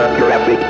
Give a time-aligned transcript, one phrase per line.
[0.00, 0.60] up your epic.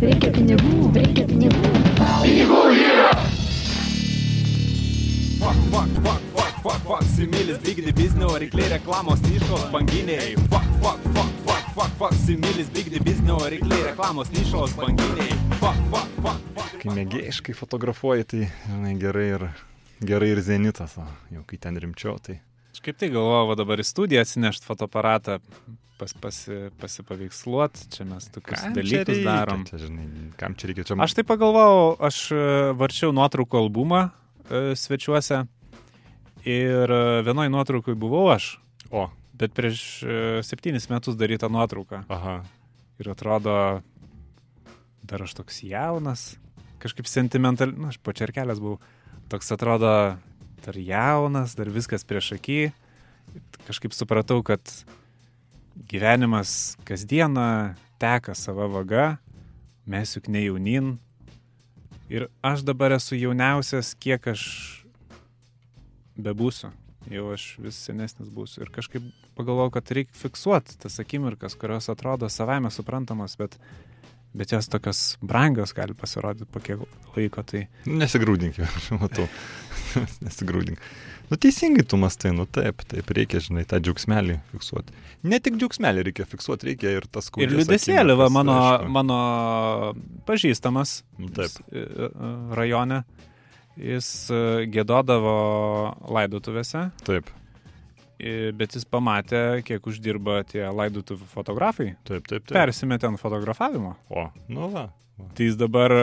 [0.00, 1.70] Reikia pinigų, reikia pinigų.
[5.40, 10.36] Fuck, fuck, fuck, fuck, fuck, fuck, similis bigdi biznio, reikliai reklamos nišos banginiai.
[10.52, 15.34] Fuck, fuck, fuck, fuck, fuck, fuck, similis bigdi biznio, reikliai reklamos nišos banginiai.
[15.58, 16.78] Fuck, fuck, fuck, fuck.
[16.80, 19.48] Kai mėgėjiškai fotografuoji, tai žinai, gerai ir,
[20.00, 22.40] gerai ir zenitas, o jau kai ten rimčiau, tai
[22.70, 25.40] Aš kaip tai galvoju, va dabar į studiją atsinešti fotoaparatą,
[25.98, 29.24] pas, pasi, pasipaveiksluot, čia mes tokius kam čia dalykus reikia?
[29.26, 29.64] darom.
[29.68, 30.06] Čia, žinai,
[30.40, 30.96] kam čia reikia čia...
[31.02, 32.44] Aš tai pagalvojau, aš e,
[32.78, 35.42] varčiau nuotraukų albumą e, svečiuose
[36.46, 38.54] ir e, vienoj nuotraukui buvau aš,
[38.90, 39.06] O,
[39.38, 40.14] bet prieš e,
[40.46, 42.04] septynis metus daryta nuotrauka.
[42.10, 42.40] aha.
[43.00, 43.52] Ir atrodo,
[45.08, 46.34] dar aš toks jaunas,
[46.82, 48.76] kažkaip sentimental, na, aš pačerkelės buvau,
[49.30, 50.16] toks atrodo,
[50.64, 52.60] dar jaunas, dar viskas prieš akį.
[53.68, 54.60] Kažkaip supratau, kad
[55.90, 59.20] gyvenimas kasdieną teka savo vaga,
[59.86, 60.92] mes juk ne jaunin.
[62.10, 64.42] Ir aš dabar esu jauniausias, kiek aš
[66.18, 66.72] bebūsiu.
[67.10, 68.64] Jau aš vis senesnis būsiu.
[68.64, 69.06] Ir kažkaip
[69.38, 73.54] pagalvojau, kad reikia fiksuoti tas akimirkas, kurios atrodo savaime suprantamos, bet,
[74.36, 76.82] bet jos tokios brangios gali pasirodyti po kiek
[77.16, 77.42] laiko.
[77.42, 79.26] Tai Nesigrūdink, aš matau.
[80.22, 80.78] Nesigrūdink.
[81.30, 84.94] Nu teisingai tu mastai, nu taip, taip, reikia, žinai, tą džiaugsmelį fiksuoti.
[85.30, 87.54] Ne tik džiaugsmelį reikia fiksuoti, reikia ir tas ir kūrinys.
[87.60, 88.56] liūdėsėlė, va, mano,
[88.90, 89.18] mano
[90.26, 91.54] pažįstamas Nu, taip.
[91.70, 92.08] e, e,
[92.58, 93.02] rajone,
[93.78, 94.40] jis e,
[94.74, 95.36] gėdodavo
[96.18, 97.30] laidotuvėse, Taip,
[98.56, 101.94] bet jis pamatė, kiek uždirba tie laidotuvių fotografai.
[102.04, 102.46] taip, taip.
[102.46, 102.56] taip.
[102.56, 103.94] Persimetė ant fotografavimo.
[104.08, 104.88] O, nu va.
[105.18, 105.28] va.
[105.36, 105.94] Tai jis dabar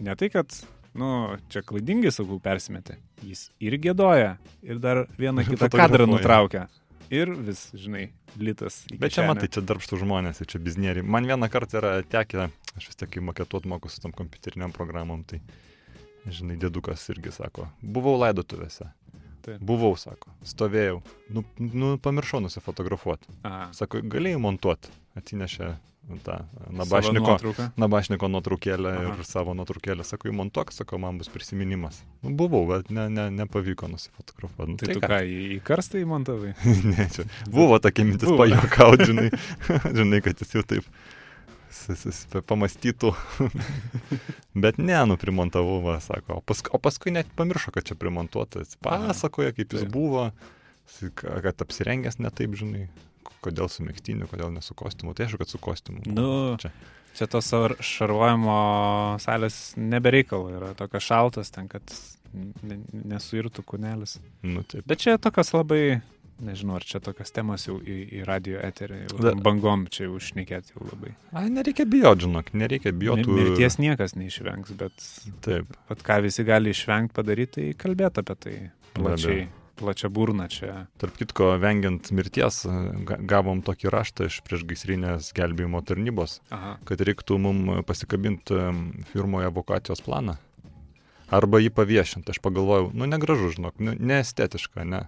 [0.00, 0.54] ne tai, kad,
[0.98, 2.98] nu, čia klaidingai sakau, persimetė.
[3.26, 6.68] Jis ir gėdoja, ir dar vieną kitą kadrą nutraukia.
[7.10, 8.84] Ir vis, žinai, litas.
[8.94, 11.02] Bet čia matai, čia darbštų žmonės, čia biznieriai.
[11.02, 12.46] Man vieną kartą yra tekę,
[12.78, 15.40] aš vis tiek, maketuot moku su tam kompiuteriniam programom, tai,
[16.30, 18.92] žinai, dėdukas irgi sako, buvau laidotuvėse.
[19.40, 19.60] Taip.
[19.64, 20.98] Buvau, sako, stovėjau,
[21.32, 23.30] nu, nu pamiršau nusifotografuoti.
[23.48, 23.70] Aha.
[23.76, 25.70] Sako, galėjai montuoti, atsinešė
[26.24, 26.36] tą
[26.74, 27.36] nabašniko,
[27.78, 29.12] nabašniko nuotraukėlę Aha.
[29.14, 30.04] ir savo nuotraukėlę.
[30.06, 32.00] Sako, įmontuok, sako, man bus prisiminimas.
[32.24, 34.74] Nu, buvau, bet ne, ne, nepavyko nusifotografuoti.
[34.74, 36.56] Nu, Tai tu ką, į, į karstą įmontavai?
[36.90, 39.30] ne, čia buvo tokia mintis pajokauti,
[40.00, 40.88] žinai, kad jis jau taip
[42.48, 43.12] pamastytų.
[44.64, 46.40] Bet ne, nu primontavau, va, sako.
[46.40, 48.64] O, pask, o paskui net pamiršo, kad čia primontuota.
[48.64, 50.30] Jis Pasakoja, kaip jis buvo,
[51.22, 52.88] kad apsirengęs ne taip, žinai.
[53.40, 55.14] Kodėl su mėgstiniu, kodėl ne su kostiumu.
[55.16, 56.02] Tai aišku, kad su kostiumu.
[56.12, 56.74] Nu, čia.
[57.16, 57.48] Čia tos
[57.82, 58.56] šarvojimo
[59.22, 61.82] salės nebereikalo yra tokios šaltos ten, kad
[62.62, 62.78] ne-
[63.14, 64.18] nesuirtų kūnelis.
[64.46, 64.84] Nu, taip.
[64.86, 66.00] Bet čia tokios labai,
[66.44, 70.74] nežinau, ar čia tokios temos jau į, į radio eterį, Da- bangom čia jau užnekėti
[70.76, 71.14] jau labai.
[71.32, 73.28] Ai, nereikia bijoti, žinok, nereikia bijoti.
[73.30, 74.92] Mirties niekas neišvengs, bet
[75.46, 75.66] Taip.
[75.88, 79.48] pat ką visi gali išvengti padaryti, tai kalbėti apie tai Be plačiai.
[79.80, 80.86] Plačia burna čia.
[81.00, 82.66] Tarp kitko, vengiant mirties,
[83.08, 86.74] ga- gavom tokį raštą iš priešgaisrinės gelbėjimo tarnybos, Aha.
[86.84, 88.58] kad reiktų mum pasikabinti
[89.14, 90.36] firmoje evakuacijos planą.
[91.30, 92.28] Arba jį paviešinti.
[92.34, 95.04] Aš pagalvojau, nu negražu, žinok, nu, neestetiška, ne.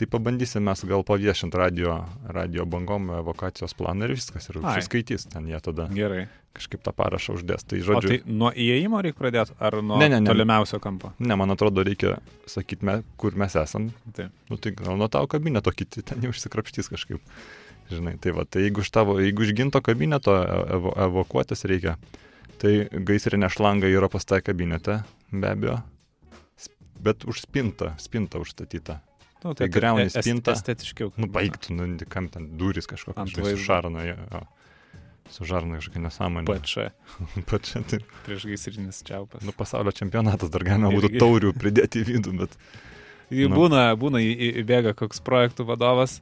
[0.00, 1.98] Tai pabandysim mes gal paviešinti radio,
[2.32, 4.46] radio bangom evakuacijos planą ir viskas.
[4.48, 4.62] Ir Ai.
[4.78, 6.22] užsiskaitys ten jie tada Gerai.
[6.56, 7.66] kažkaip tą parašą uždės.
[7.68, 10.30] Tai O žodžiu, tai nuo įėjimo reikia pradėti ar nuo Ne, ne, ne.
[10.32, 11.12] tolimiausio kampo?
[11.20, 12.14] ne, man atrodo, reikia
[12.48, 13.90] sakyti, me, kur mes esam.
[14.16, 14.32] Taip.
[14.48, 17.20] Nu tai gal nuo tavo kabineto kiti ten jau užsikrapštys kažkaip.
[17.90, 20.32] Žinai, tai va, tai jeigu iš tavo, jeigu iš ginto kabineto
[20.78, 21.98] evo, evakuotis reikia,
[22.62, 25.76] tai gaisrinė šlanga yra pas tą kabinete, be abejo.
[27.00, 29.00] Bet už spintą, spinta užstatyta.
[29.44, 30.52] Nu, Tai kad griauni es- spintą.
[30.52, 31.12] Estetiškiau.
[31.16, 34.42] Nu, baigtų, nu, kam ten durys kažkokios, žinai, su šarna, jo,
[35.30, 36.46] su žarna kažkokia nesąmonė.
[36.50, 36.90] PČ,
[37.50, 39.42] Pačia, tai, prieš gaisrinis čiaupas.
[39.46, 42.58] nu, pasaulio čempionatas dar galima būtų taurių pridėti į vidų, bet
[43.30, 43.46] Nu.
[43.48, 43.54] nu.
[43.56, 46.16] Būna, būna įbėga koks projektų vadovas,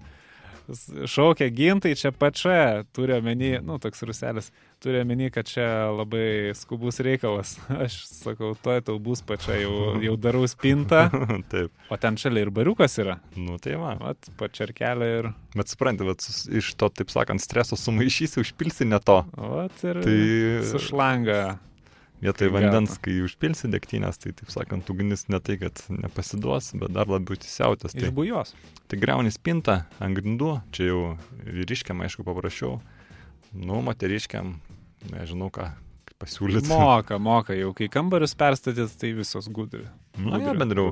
[1.08, 4.50] šaukia gintai čia pačia, turi omeny, nu, toks ruselis,
[4.82, 7.56] turi omeny, kad čia labai skubus reikalas.
[7.84, 11.06] Aš sakau, toj tau bus pačia, jau, jau darau spintą,
[11.52, 13.19] taip, o ten šalia ir bariukas yra.
[13.36, 13.94] nu tai va.
[14.02, 15.30] Vat, pačerkelė ir...
[15.58, 16.22] Bet supranti, vat,
[16.60, 19.22] iš to, taip sakant, streso sumaišysi, užpilsi ne to.
[19.38, 20.19] Vat ir Tai
[20.69, 21.40] su šlanga.
[22.22, 27.10] vietoj vandens, kai užpilsi degtinės, tai taip sakant, ugnis ne tai, kad nepasiduos, bet dar
[27.10, 27.94] labiau įsiautęs.
[27.98, 28.54] Tai, bujos.
[28.90, 31.02] tai greuni spintą ant grindų, čia jau
[31.46, 32.78] vyriškiam, aišku, paprašiau.
[33.54, 34.56] Nu, moteriškiam,
[35.12, 35.70] nežinau ką
[36.18, 36.68] pasiūlyti.
[36.70, 39.86] Moka, moka, jau kai kambarius perstatėt, tai visos gudri.
[40.18, 40.90] Na, ja, bendriau.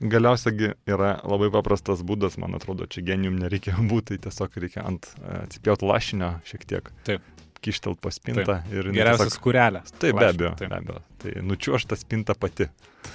[0.00, 5.10] galiausiai yra labai paprastas būdas, man atrodo, čia genijum nereikia būti, tai tiesiog reikia ant
[5.18, 6.92] e, atsipjauti lašinio šiek tiek.
[7.08, 7.34] Taip.
[7.58, 8.92] Kištelt po spintą ir...
[8.94, 9.80] Geriausias tiesiog- kurelė.
[9.98, 11.00] Taip, be abejo, be abejo.
[11.18, 12.68] Tai nučiuoš tą spintą pati.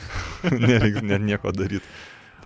[0.51, 1.85] Nereiks net nieko daryti.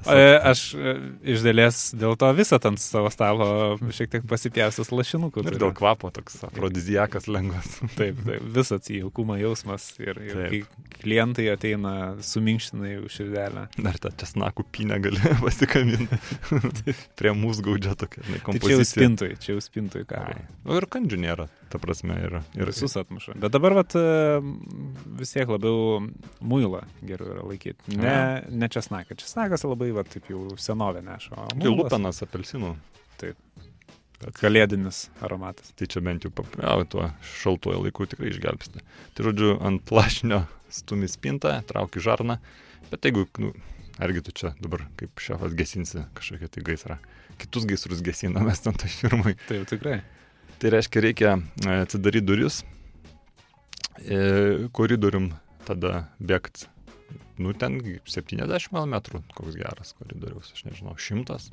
[0.06, 0.94] E, Aš e,
[1.34, 3.48] iš dalies dėl to visą ant savo stalo
[3.94, 5.46] šiek tiek pasipjausias lašinukų.
[5.48, 7.80] Ir dėl kvapo toks afrodiziakas lengvas.
[7.98, 10.62] Taip, taip, visas jaukumo jausmas ir, ir kai
[11.02, 13.68] klientai ateina, suminkština jų širdelę.
[13.78, 16.20] Dar tą česnakų pinę gali pasikaminti.
[17.18, 20.22] Prie mūsų gaudžia tokia, žinai, Tai čia jau spintui, čia jau spintui ką.
[20.34, 20.46] Ai.
[20.66, 22.18] Nu, ir kandžių nėra, ta prasme.
[22.28, 23.36] Ir, Ir visus atmuša.
[23.42, 24.40] Bet dabar vat, e,
[25.20, 26.00] vis tiek labiau
[26.42, 27.98] muilą geriau yra laikyti.
[27.98, 28.18] Ne,
[28.50, 29.18] ne česnaką.
[29.20, 31.48] Česnakas labai, va, taip jau senovė neša.
[31.54, 32.76] Tai lupenas apelsinų.
[34.38, 35.70] Kalėdinis aromatas.
[35.78, 38.82] Tai čia bent jau pap- jau tuo šaltuoju laiku tikrai išgelbsti.
[39.14, 40.40] Tai žodžiu, ant lašinio
[40.74, 42.40] stumi spintą, trauki žarną.
[42.90, 43.52] Bet jeigu, nu,
[44.02, 46.98] argi tu čia dabar kaip šefas gesinsi kažkokią tai gaisrą.
[47.38, 49.36] Kitus gaisrus gesina mes ten tai firmai.
[49.46, 50.00] Taip, tikrai.
[50.58, 52.64] Tai reiškia, reikia e, atsidaryti duris,
[54.02, 55.30] e, koridorium
[55.68, 56.66] tada bėgti,
[57.42, 61.50] nu ten 70 gal metrų, koks geras koridorius, aš nežinau, šimtas.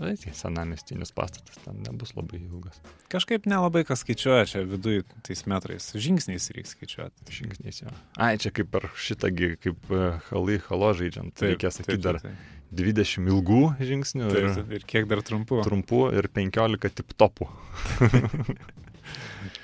[0.00, 2.78] Na, tai senamestinis pastatas ten nebus labai ilgas.
[3.12, 5.90] Kažkaip nelabai kas skaičiuoja čia viduje tais metrais.
[5.92, 7.26] Žingsniais reikia skaičiuoti.
[7.36, 7.92] Žingsniais jo.
[8.16, 11.34] Ai, čia kaip per šitągi, kaip e, halai halo žaidžiant.
[11.36, 12.40] Taip, reikia sakyti dar taip,
[12.80, 13.60] 20 ilgų
[13.90, 15.60] žingsnių taip, ir ir kiek dar trumpų.
[15.68, 17.50] trumpų ir 15 tip topų.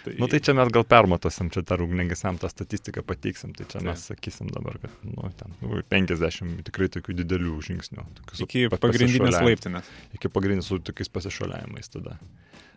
[0.06, 3.80] Tai, Nu tai čia mes gal permatosim, čia dar ugnegesiam tą statistiką pateiksim, tai čia
[3.80, 3.88] Taip.
[3.88, 8.04] mes sakysim dabar, kad nu, ten, nu, 50 tikrai tokių didelių žingsnių.
[8.46, 9.90] iki pa- pagrindinės laiptinės.
[10.14, 12.20] Iki pagrindinės su tokiais pasišuoliavimais tada.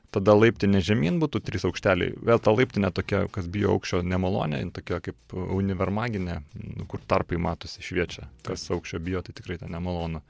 [0.10, 2.16] Tada laiptinė žemyn būtų trys aukšteliai.
[2.26, 6.40] Vėl ta laiptinė tokia, kas bijo aukščio nemalonė, tokia kaip univermaginė,
[6.80, 8.26] nu, kur tarpai matosi šviečia.
[8.42, 10.24] Kas aukščio bijo, tai tikrai ten nemalonu.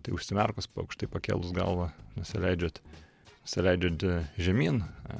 [0.00, 2.80] Tai užsimerkus, aukštai pakėlus galvą, nusileidžiat,
[3.44, 4.82] nusileidžiat e, žemyn.
[4.82, 5.18] E,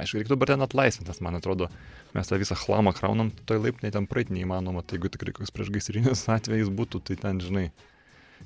[0.00, 1.70] Aišku, reiktų dabar ten atlaisvintas, man atrodo,
[2.16, 6.26] mes tą visą chlamą kraunam, toj laiptinėje ten praeit neįmanoma, tai jeigu tikrai koks priešgaisrinis
[6.36, 7.68] atvejis būtų, tai ten, žinai,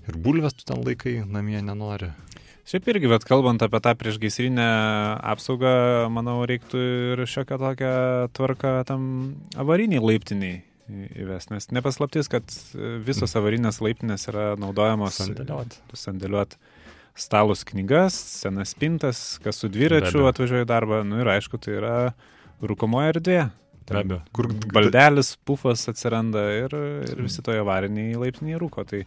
[0.05, 2.13] ir bulves tu ten laikai namie nenori.
[2.65, 4.69] Šiaip irgi, bet kalbant apie tą priešgaisrinę
[5.35, 5.75] apsaugą,
[6.13, 7.91] manau, reiktų ir šiokią tokią
[8.37, 9.03] tvarką tam
[9.61, 11.53] avariniai laiptiniai įvest.
[11.53, 15.77] Nes nepaslaptis, kad e, visos avarinės laiptinės yra naudojamos Sandėliuot.
[15.93, 16.57] sandėliuot
[17.15, 21.03] stalus knygas, senas spintas, kas su dviračiu atvažiuoja į darbą.
[21.07, 21.99] Nu ir aišku, tai yra
[22.65, 23.43] rūkomoja erdvė.
[23.85, 24.21] Be abejo.
[24.35, 26.75] Kur baldelis, pufas atsiranda ir,
[27.05, 28.87] ir visi toje avariniai laiptiniai rūko.
[28.89, 29.03] Tai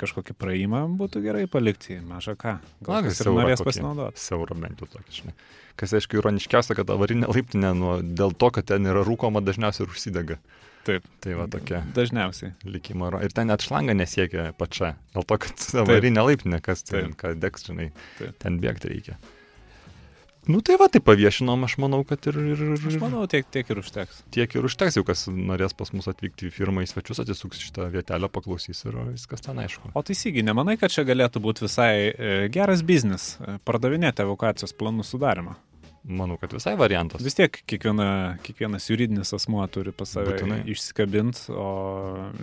[0.00, 2.56] kažkokį praėjimą būtų gerai palikti, maža ką.
[2.86, 4.22] Gal Na, kas ir siaurą norės pasinaudoti.
[4.22, 5.34] Siauro bent jau tokį, žinai.
[5.80, 9.94] Kas aišku ironiškiausia, kad avarinė laiptinė nuo, dėl to, kad ten yra rūkoma, dažniausiai ir
[9.94, 10.36] užsidega.
[10.84, 11.04] Taip.
[11.20, 12.54] Tai va tokia Dažniausiai.
[12.64, 13.08] likimo.
[13.24, 14.94] Ir ten net šlanga nesiekia pačia.
[15.16, 17.18] Dėl to, kad avarinė laiptinė, kas ten, Taip.
[17.20, 18.36] ką degs, žinai, Taip.
[18.40, 19.18] ten bėgti reikia.
[20.48, 23.68] Nu tai va, tai paviešinom, aš manau, kad ir, ir, ir, Aš manau, tiek, tiek
[23.70, 24.22] ir užteks.
[24.32, 27.90] tiek ir užteks, jau kas norės pas mus atvykti į firmą į svečius, atsisuks šitą
[27.92, 29.92] vietelę, paklausys ir viskas ten aišku.
[29.92, 35.04] O taisygi, nemanai, kad čia galėtų būti visai e, geras biznis e, pardavinėti evakuacijos planų
[35.06, 35.58] sudarimą?
[36.04, 37.20] Manau, kad visai variantas.
[37.20, 40.62] Vis tiek kiekviena, kiekvienas juridinis asmuo turi pas save Būtinai.
[40.72, 41.66] išsikabinti, o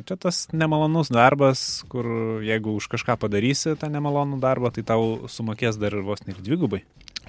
[0.06, 2.06] čia tas nemalonus darbas, kur
[2.45, 6.43] jeigu už kažką padarysi tą nemalonų darbą, tai tau sumokės dar ir vos ne ir
[6.46, 6.84] dvigubai.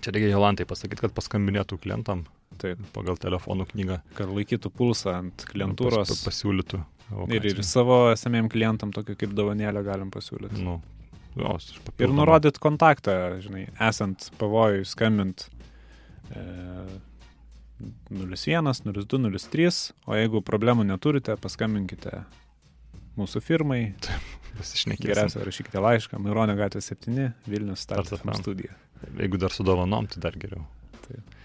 [0.04, 2.26] Čia reikia Jolantai pasakyti, kad paskambinėtų klientam
[2.60, 4.00] Taip, pagal telefonų knygą.
[4.14, 6.08] kad laikytų pulsą ant klientūros.
[6.12, 6.84] Pas, pa, pasiūlytų.
[7.32, 10.60] Ir, ir savo esamiem klientam tokį kaip dovanėlę galim pasiūlyti.
[10.60, 10.82] Nu,
[11.40, 15.48] jos, Ir nurodyt kontaktą, žinai, esant pavojui skambint
[18.10, 19.70] 01, 02, 03,
[20.08, 22.24] o jeigu problemų neturite, paskambinkite
[23.18, 23.82] mūsų firmai.
[24.58, 25.06] Pasišnekėsim.
[25.06, 28.74] Geriausia, rašykite laišką, Maironio gatvė 7, Vilnius Start Startup studija.
[29.20, 30.64] Jeigu dar su dovanom, tai dar geriau.
[31.04, 31.36] Taip.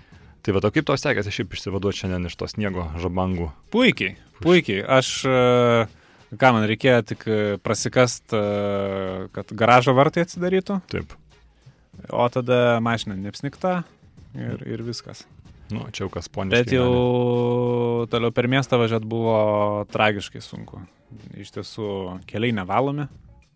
[0.44, 3.52] Tai va, o kaip tau sekėsi šiaip išsivaduoti šiandien iš to sniego žabangų?
[3.72, 4.82] Puikiai, puikiai.
[4.98, 11.13] Aš, e, ką man reikėjo tik e, prasikast, e, kad garažo vartai atsidarytų, Taip.
[12.10, 13.84] o tada mašina neapsnikta
[14.36, 15.25] ir, ir viskas.
[15.74, 16.54] Nu, čia jau kas ponė.
[16.54, 19.36] Bet jau toliau per miestą važiuoti buvo
[19.94, 20.82] tragiškai sunku.
[21.40, 21.90] Iš tiesų,
[22.30, 23.08] keliai nevalomi,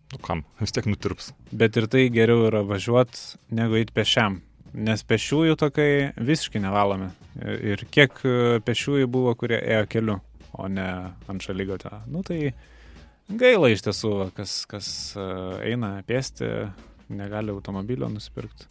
[0.08, 0.40] Nu, kam?
[0.56, 1.34] Vis tiek nutirps.
[1.52, 3.18] bet ir tai geriau yra važiuoti,
[3.52, 4.38] negu eiti pešiam.
[4.72, 7.10] Nes pešiųjų tokai visiškai nevalomi.
[7.44, 8.16] Ir kiek
[8.64, 10.16] pešiųjų buvo, kurie ėjo keliu,
[10.56, 10.86] o ne
[11.28, 12.06] ant šalygatą.
[12.08, 12.54] Nu tai
[13.28, 15.28] gaila iš tiesų, kas, kas e,
[15.72, 16.48] eina pėsti,
[17.12, 18.64] negali automobilio nusipirkti.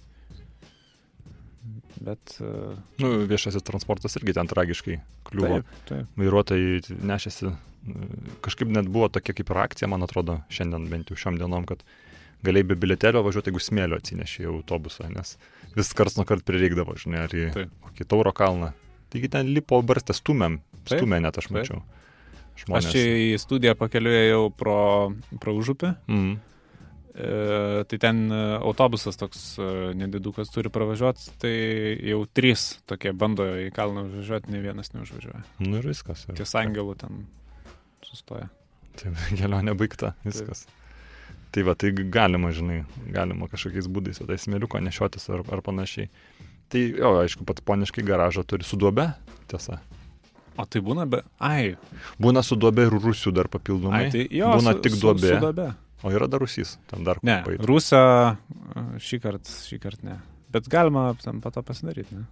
[2.01, 2.37] Bet...
[2.41, 5.61] e, Nu, viešasis transportas irgi ten tragiškai kliuvo.
[5.61, 6.19] Taip, taip.
[6.19, 7.53] Vairuotojai nešėsi
[8.43, 11.83] kažkaip net buvo tokia kaip ir akcija, man atrodo, šiandien bent jau šiom dienom, kad
[12.45, 15.37] galėjai be biletelio važiuoti, jeigu smėlio atsineši į autobusą, nes
[15.77, 17.77] vis kars nuo kart prireikdavo, žinai, ar į Taip.
[17.87, 18.73] kokį tauro kalną.
[19.13, 20.59] Taigi ten lipo barstę stumėm,
[20.89, 21.81] stumė net aš mačiau.
[22.73, 24.77] Aš čia į studiją pakeliu ėjau pro,
[25.41, 25.93] pro užupį.
[26.09, 26.37] Mm.
[27.17, 31.53] E, tai ten e, autobusas toks e, nedidukas turi pravažiuoti, tai
[32.05, 35.41] jau trys tokie bando į kalną užvažiuoti, ne vienas neužvažiuoja.
[35.65, 36.27] Nu ir viskas.
[36.29, 37.23] Ir, Ties angelų ten
[38.05, 38.51] sustoja.
[39.01, 40.67] Tai kelionė baigta, viskas.
[41.55, 42.83] Tai va, tai galima, žinai,
[43.15, 46.11] galima kažkokiais būdais, tai smėliuko nešiotis ar, ar panašiai.
[46.69, 49.07] Tai jo, aišku, pats poniškai garažą turi su duobe,
[49.49, 49.79] tiesa.
[50.57, 51.23] O tai būna be...
[51.41, 51.75] Ai,
[52.21, 54.05] Būna su duobe ir rusių dar papildomai.
[54.05, 54.53] ai tai jo.
[54.57, 55.33] Būna su, tik su- duobė.
[55.33, 55.67] Su duobe.
[56.05, 57.61] O yra dar rusys, ten dar Ne, pait.
[57.65, 58.01] Rusą
[59.01, 60.17] šį kartą, šį kartą ne.
[60.53, 62.27] Bet galima ten po to pasidaryti, ne?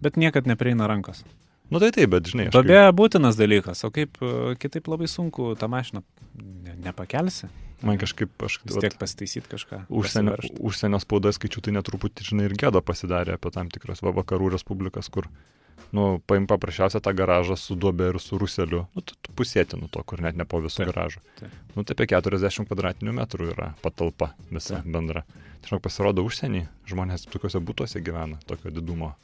[0.00, 1.24] Bet niekad neprieina rankos.
[1.70, 5.52] Nu tai taip, bet žinai, aš Duobė būtinas dalykas, o kaip e, kitaip labai sunku
[5.58, 6.00] tą mašiną
[6.40, 7.46] ne, nepakelsi.
[7.46, 9.84] Kaip, man kažkaip, aš Vis tiek pasitaisyti kažką.
[9.88, 14.50] užsienio, užsienio spaudą skaičiu, tai netruputį, žinai, ir gėda pasidarė apie tam tikras va, vakarų
[14.56, 15.30] respublikas, kur,
[15.92, 20.20] nu, paim paprasčiausia tą garažą su duobė ir su ruseliu, nu, tu pusėtinu to, kur
[20.22, 21.20] net ne po viso Taip, garažo.
[21.40, 21.50] taip.
[21.76, 24.86] Nu, tai apie 40 kvadratinių metrų yra patalpa visa Taip.
[24.92, 25.24] bendra.
[25.60, 29.14] Tai žinok, pasirodo užsienį, žmonės tokiuose būtuose gyvena, tokio didumo.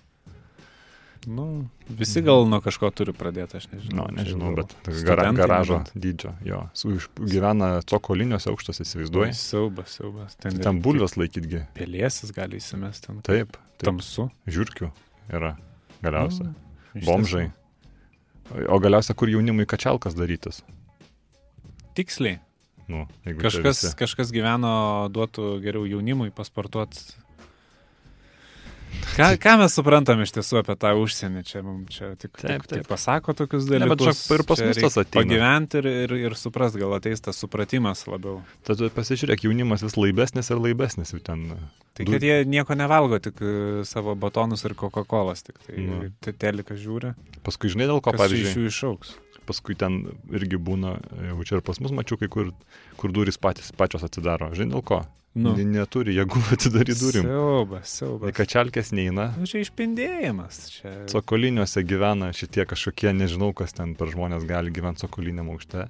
[1.26, 4.04] Nu, visi gal nuo kažko turi pradėti, aš nežinau.
[4.06, 5.96] Nu, nežinau, bet gara, garažo nebent.
[6.04, 6.60] dydžio, jo.
[6.76, 9.34] Su, iš- gyvena cokoliniuose aukštuose, įsivaizduoji.
[9.34, 10.36] Siaubas, siaubas.
[10.38, 11.64] Ten, Ten bulvės laikytgi.
[11.74, 13.10] Pelėsis gali įsimesti.
[13.26, 13.88] Taip, taip.
[13.88, 14.28] Tamsu.
[14.46, 14.92] Žiūrkių
[15.34, 15.56] yra
[16.02, 16.50] galiausiai.
[16.94, 17.50] Iš Bomžai.
[18.68, 20.62] O galiausiai, kur jaunimui kačialkas darytis?
[21.96, 22.38] Tiksliai.
[22.88, 27.00] Nu, Kažkas, visi- kažkas gyveno, duotų geriau jaunimui pasportuoti.
[29.16, 31.42] Ką, ką mes suprantam iš tiesų apie tą užsienį?
[31.48, 32.82] Čia mums čia tik, Taip, taip.
[32.82, 34.18] tik pasako tokius Ne, bet dalykus.
[34.26, 35.24] žinok, ir pas Čia mus tas ateina.
[35.24, 38.42] Pagyventi ir, ir, ir suprast, gal ateis tas supratimas labiau.
[38.68, 41.46] Tad pasižiūrėk, jaunimas vis laibesnis ir laibesnis jau ten.
[41.96, 46.10] Tai Du- kad jie nieko nevalgo, tik e, savo batonus ir Coca-Cola, tik tai Nu.
[46.20, 47.14] te- teliką žiūri.
[47.42, 49.14] Paskui žinai dėl ko, čia iš pavyzdžiui, jų išauks?
[49.46, 50.02] paskui ten
[50.34, 50.98] irgi būna,
[51.30, 52.50] jau čia ir pas mus mačiau, kai kur,
[52.98, 54.50] kur durys patys, pačios atsidaro.
[54.52, 55.06] Žinai dėl ko?
[55.36, 55.52] Nu.
[55.68, 57.26] Neturi jėgų atidaryti durim.
[57.28, 58.32] Siaubas, siaubas.
[58.36, 59.26] kačialkės neina.
[59.36, 60.60] Nu, čia išpindėjimas.
[60.72, 60.92] Čia...
[61.12, 65.88] Cokoliniuose gyvena šitie kažkokie, nežinau, kas ten per žmonės gali gyventi cokoliniam aukšte.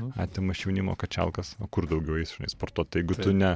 [0.00, 0.10] Nu.
[0.18, 2.90] Atima iš jaunimo kačialkas, o kur daugiau eis, žinai, sportuoti.
[2.96, 3.28] Tai jeigu Taip.
[3.28, 3.52] tu ne,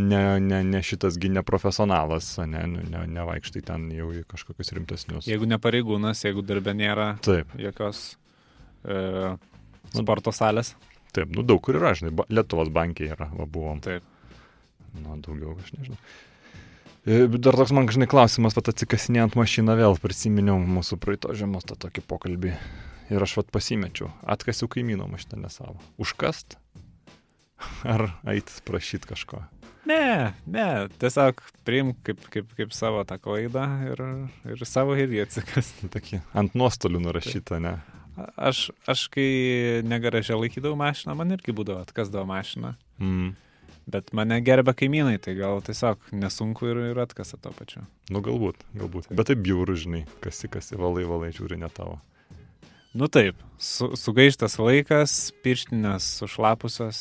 [0.00, 5.28] ne, ne, ne šitasgi neprofesionalas, o ne, ne, nevaikštai ten jau į kažkokius rimtesnius.
[5.28, 8.14] Jeigu ne pareigūnas, jeigu darbė nėra Taip, jokios
[8.84, 9.36] e,
[9.90, 10.04] Nu.
[10.04, 10.72] sporto salės.
[11.12, 13.80] taip, nu daug kur yra, žinai, Lietuvos bankė yra, va buvom.
[13.84, 14.04] Taip.
[14.98, 15.98] Nu, daugiau aš nežinau.
[17.06, 21.78] E, Dar toks man, žinai, klausimas, pat atsikasinėjant mašiną vėl prisiminiau mūsų praeito žiemos tą
[21.80, 22.56] tokį pokalbį.
[23.10, 25.80] Ir aš vat pasimečiau, atkasiu kaimyno mašiną ne savo.
[25.98, 26.58] Užkast?
[27.92, 29.42] Ar eit prašyti kažko?
[29.88, 30.66] Ne, ne,
[31.00, 34.02] tiesiog priim kaip, kaip, kaip savo tą klaidą ir,
[34.52, 35.86] ir savo ir jį atsikasti.
[35.86, 37.78] Nu, Tokį ant nuostolių nurašytą, ne?
[38.36, 39.28] Aš, aš kai
[39.86, 42.74] negaraže laikydavau mašiną, man irgi būdavo atkasdavo mašiną.
[43.00, 43.32] Mm.
[43.90, 47.82] Bet mane gerbė kaimynai, tai gal tiesiog nesunku ir, ir atkasa to pačiu.
[48.12, 49.08] Nu, galbūt, galbūt.
[49.08, 49.16] Taip.
[49.18, 51.96] Bet taip bjauru, žinai, kasi, kasi, valai, valai, žiūri ne tavo.
[52.94, 57.00] Nu taip, su, sugaištas laikas, pirštinės sušlapusios.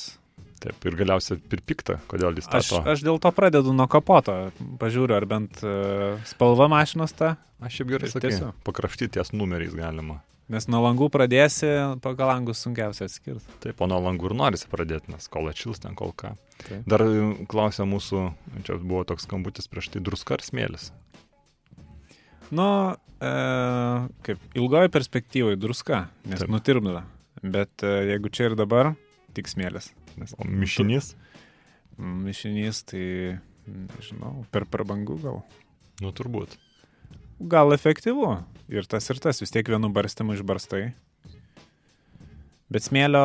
[0.59, 2.81] Taip, ir galiausiai ir pikta, kodėl jis Aš, stato.
[2.91, 4.35] aš dėl to pradedu nuo kapoto.
[4.81, 7.37] Pažiūriu, ar bent uh, spalva mašinos ta.
[7.63, 8.57] Aš šiaip gerai ir sakai, tiesiog.
[8.67, 10.19] pakrapštyti ties numeriais galima.
[10.49, 11.67] Nes nuo langų pradėsi,
[12.01, 13.45] pagal langus sunkiausia atskirti.
[13.61, 16.31] Taip, o nuo langų ir norisi pradėti, nes kol atšils ten kol ką.
[16.63, 16.87] Taip.
[16.89, 18.23] Dar e, klausė mūsų,
[18.65, 20.89] čia buvo toks skambutis prieš tai, druska ar smėlis.
[22.49, 22.65] Nu,
[23.21, 23.33] e,
[24.25, 26.49] kaip ilgoji perspektyvoje druska, nes Taip.
[26.55, 27.03] nutirpda.
[27.45, 28.95] Bet e, jeigu čia ir dabar,
[29.37, 29.91] tik smėlis.
[30.17, 31.13] Nes O mišinys?
[31.99, 33.03] mišinys, tai
[33.69, 35.43] nežinau, per prabangų gal.
[36.01, 36.57] Nu, turbūt.
[37.39, 38.33] Gal efektyvu.
[38.69, 40.89] Ir tas ir tas, vis tiek vienu barstimu išbarstai.
[42.69, 43.23] Bet smėlio,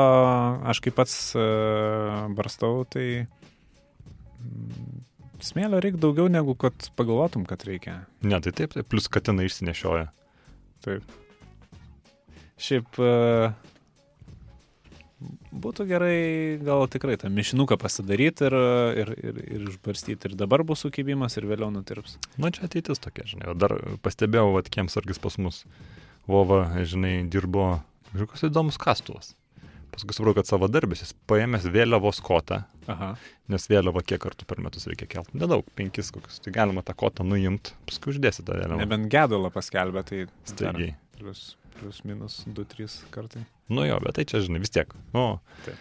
[0.71, 3.26] aš kaip pats uh, barstau, tai
[4.40, 5.02] mm,
[5.44, 7.99] smėlio reikia daugiau negu kad pagalvotum, kad reikia.
[8.25, 10.06] Ne, tai taip, taip, plus katinai išsinešioja.
[10.87, 11.12] Taip.
[12.64, 13.52] Šiaip uh,
[15.64, 16.16] būtų gerai
[16.64, 18.56] gal tikrai tą mišinuką pasidaryti ir,
[19.02, 20.30] ir, ir, ir išbarstyti.
[20.30, 22.18] Ir dabar bus sukybimas ir vėliau nutirps.
[22.40, 23.50] Na, čia ateitis tokia, žinai.
[23.52, 25.64] O dar pastebėjau, vad, kiemsargis pas mus.
[26.30, 27.78] Vova, žinai, dirbo
[28.14, 29.34] kažkokios įdomus kastuvas.
[29.94, 33.12] Paskui supratau, kad savo darbės jis paėmęs vėliavos kotą, Aha.
[33.52, 35.36] nes vėliavą kiek kartų per metus reikia kelti.
[35.38, 36.40] Nedaug, penkis kokius.
[36.42, 38.80] Tai galima tą kotą nuimti, paskui uždėsi tą vėliavą.
[38.82, 40.96] Nebent gedulą paskelbė, tai Staigiai.
[41.14, 41.44] Plius,
[41.80, 43.44] plus minus 2-3 kartai.
[43.68, 44.90] Nu jo, bet tai čia, žinai, vis tiek.
[45.14, 45.76] Nu, Taip.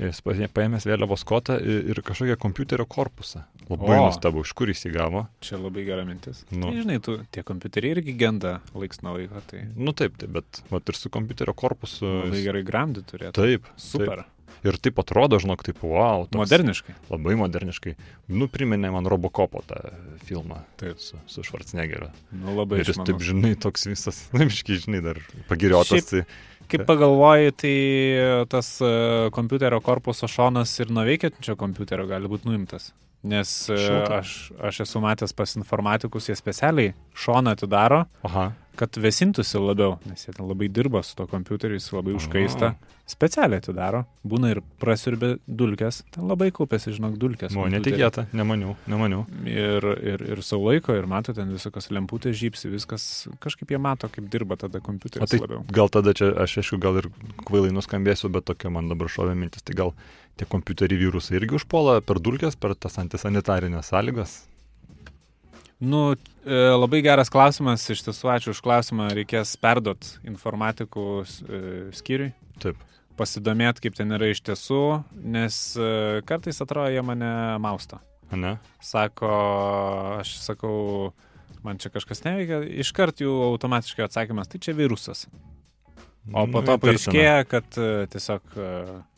[0.00, 3.44] jis pa- paėmęs vėliavos kotą ir, kažkokią kompiuterio korpusą.
[3.70, 4.06] Labai O.
[4.08, 5.28] nustebau, iš kur jis įgavo.
[5.40, 6.44] Čia labai gera mintis.
[6.50, 6.70] Nu.
[6.72, 10.62] Tai, žinai, tu, tie kompiuteriai irgi genda laiks nuo laiko, tai Nu taip, taip, bet
[10.70, 12.02] vat, ir su kompiuterio korpusu.
[12.24, 13.32] labai jis- gerai gramdį turėtų.
[13.38, 14.24] Taip, Super.
[14.24, 14.26] Taip.
[14.66, 16.26] Ir taip atrodo, žinok, taip, wow.
[16.28, 16.94] toks Moderniškai.
[17.08, 17.94] Labai moderniškai.
[18.28, 19.80] Nu, priminė man Robocopo tą
[20.28, 20.60] filmą.
[20.80, 21.00] Taip.
[21.00, 22.10] Su, su Schwarzeneggeriu.
[22.36, 26.10] Nu, labai Ir jis taip, žinai, toks visas, laiškiai, žinai, dar pagiriotas.
[26.12, 27.76] Šiaip- Kaip pagalvoji, tai
[28.46, 28.90] tas e,
[29.34, 32.92] kompiuterio korpuso šonas ir nuo veikiančio kompiuterio gali būti nuimtas.
[33.22, 34.18] Nes e, Šilta.
[34.22, 38.46] aš, aš esu matęs pas informatikus, jie specialiai šoną atidaro, Aha.
[38.80, 42.72] kad vėsintųsi labiau, nes jie ten labai dirba su to kompiuteriu, jis labai užkaista.
[43.10, 47.52] Specialiai atidaro, būna ir prasiurbė dulkes, ten labai kaupėsi, žinok, dulkes.
[47.58, 49.24] Buvo netikėta, nemaniau, nemaniau.
[49.50, 53.04] Ir, ir, ir savo laiko, ir mato ten visokios lemputės žypsi, viskas,
[53.42, 55.66] kažkaip jie mato, kaip dirba tada kompiuteris tai labiau.
[55.74, 57.10] gal tada čia, aš aišku, gal ir
[57.44, 59.92] kvailai nuskambėsiu, bet tokia man dabar šovė mintis, tai gal
[60.40, 64.40] tie kompiuteriai virusai irgi užpuola per dulkes, per tas antisanitarinės sąlygas.
[65.80, 66.12] Nu,
[66.44, 71.60] e, labai geras klausimas, iš tiesų ačiū už klausimą, reikės perduot informatikų e,
[71.96, 72.34] skyriui.
[72.60, 72.80] Taip.
[73.16, 74.82] Pasidomėt, kaip ten yra iš tiesų,
[75.24, 77.32] nes e, kartais atrodo, jie mane
[77.64, 78.00] mausto.
[78.36, 78.58] Ne?
[78.84, 79.30] Sako,
[80.20, 80.74] aš sakau,
[81.64, 85.24] man čia kažkas neveikia, iškart jų automatiškai atsakymas, tai čia virusas.
[86.28, 88.66] O po Nu, to paaiškėja, kad e, tiesiog e,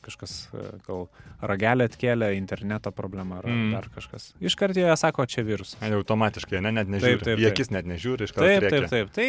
[0.06, 1.08] kažkas e, gal
[1.42, 3.72] ragelį atkėlė, interneto problema ar Mm.
[3.74, 4.28] dar kažkas.
[4.40, 5.80] Iškart jie sako, čia virusas.
[5.82, 7.18] Ai, Automatiškai, ne, net nežiūri.
[7.18, 7.50] Taip, taip, taip.
[7.50, 8.46] akis net nežiūri, iš karto.
[8.46, 9.10] Taip, taip, taip.
[9.18, 9.28] Tai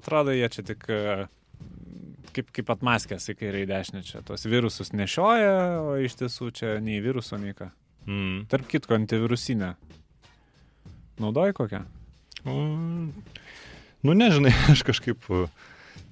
[0.00, 0.84] atrodo, jie čia tik
[2.36, 4.22] kaip, kaip atmaskęs į kairę į dešinę čia.
[4.26, 7.70] Tos virusus nešioja, o iš tiesų čia nei viruso, nei ką.
[8.08, 8.46] Mm.
[8.50, 9.74] Tarp kitko, antivirusinę.
[11.22, 11.84] Naudoji kokią?
[12.44, 13.12] Mm.
[14.02, 15.46] Nu, nežinai, aš kažkaip, uh,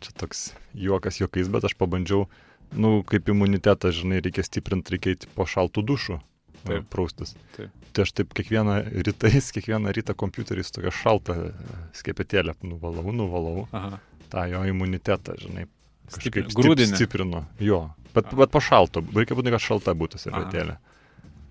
[0.02, 2.26] čia toks juokas juokais, bet aš pabandžiau,
[2.76, 6.20] nu, kaip imunitetą, žinai, reikia stiprinti, reikia eiti po šaltų dušų.
[6.60, 6.84] Taip.
[6.92, 7.34] Praustis.
[7.56, 7.72] Taip.
[7.96, 8.76] Tai aš taip kiekvieną
[9.06, 11.36] rytais, kiekvieną rytą kompiuterį su tokia šalta
[11.96, 14.00] skepetėlė nuvalau, nuvalau Aha.
[14.32, 15.64] tą jo imunitetą, žinai.
[16.10, 16.90] Kažkaip grūdinį.
[16.90, 17.44] stip, stiprinu.
[17.62, 17.84] Jo.
[18.14, 19.02] Bet, bet po šalto.
[19.14, 20.76] Reikia būti, kad šalta būtų servetėlė.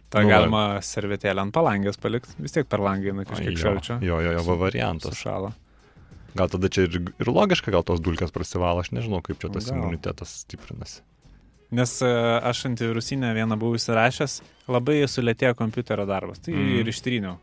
[0.09, 2.33] Ta Nu, galima servetėlę ant palangės palikti.
[2.41, 3.99] Vis tiek per langą jinai kažkiek jo, šalčio.
[4.01, 5.13] jo, jo, jo, va variantas.
[5.13, 5.51] Sušalo.
[6.35, 9.69] Gal tada čia ir, ir logiška, gal tos dulkės prasivalo, aš nežinau, kaip čia tas
[9.69, 9.79] Gal.
[9.79, 11.01] imunitetas stiprinasi.
[11.71, 12.09] Nes e,
[12.49, 14.39] aš antivirusinę vieną buvau įsirašęs,
[14.73, 16.39] labai sulėtėjo kompiuterio darbas.
[16.41, 16.79] Tai Mm.
[16.79, 17.37] ir ištryniau.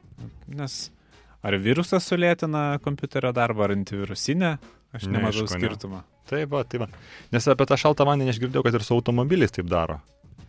[0.49, 0.91] Nes
[1.47, 4.59] ar virusas sulėtina kompiuterio darbą, ar antivirusinė,
[4.95, 6.03] aš nematau Neaišku, ne.
[6.27, 6.81] Taip, va, taip.
[6.81, 6.89] Va.
[7.31, 10.01] Nes apie tą šaltą vandenį aš girdėjau, kad ir su automobiliais taip daro.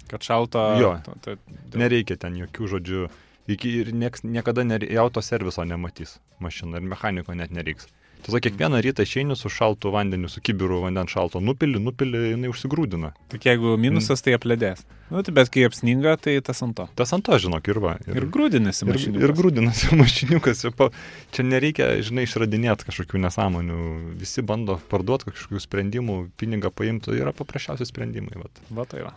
[0.10, 0.58] Kad šalto.
[0.82, 0.96] Jo.
[1.06, 1.38] To, dėl-
[1.78, 3.10] Nereikia ten jokių žodžių.
[3.48, 7.86] Iki ir nieks, niekada nere, auto serviso nematys mašina ir mechaniko net nereiks.
[8.26, 13.14] Tiesiog kiekvieną rytą išeini su šaltu vandeniu, su kibiru vandens šalto, nupili, nupili, jinai užsigrūdina.
[13.32, 14.82] Tik jeigu minusas, tai apledės.
[15.08, 16.88] Nu, tai bet kai apsninga, tai tas ant to.
[17.00, 17.94] Tas ant to, žinok, ir va.
[18.10, 19.22] Ir, ir grūdinasi ir, mašinų.
[19.24, 20.66] ir grūdinasi mašiniukas.
[20.68, 20.90] ir pa-
[21.32, 23.80] Čia nereikia, žinai, išradinėti kažkokių nesąmonių.
[24.20, 28.36] Visi bando parduoti kažkokių sprendimų, pinigą paimti, tai yra paprasčiausi sprendimai.
[28.44, 28.64] Vat.
[28.76, 29.14] Va tai va.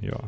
[0.00, 0.22] Jo.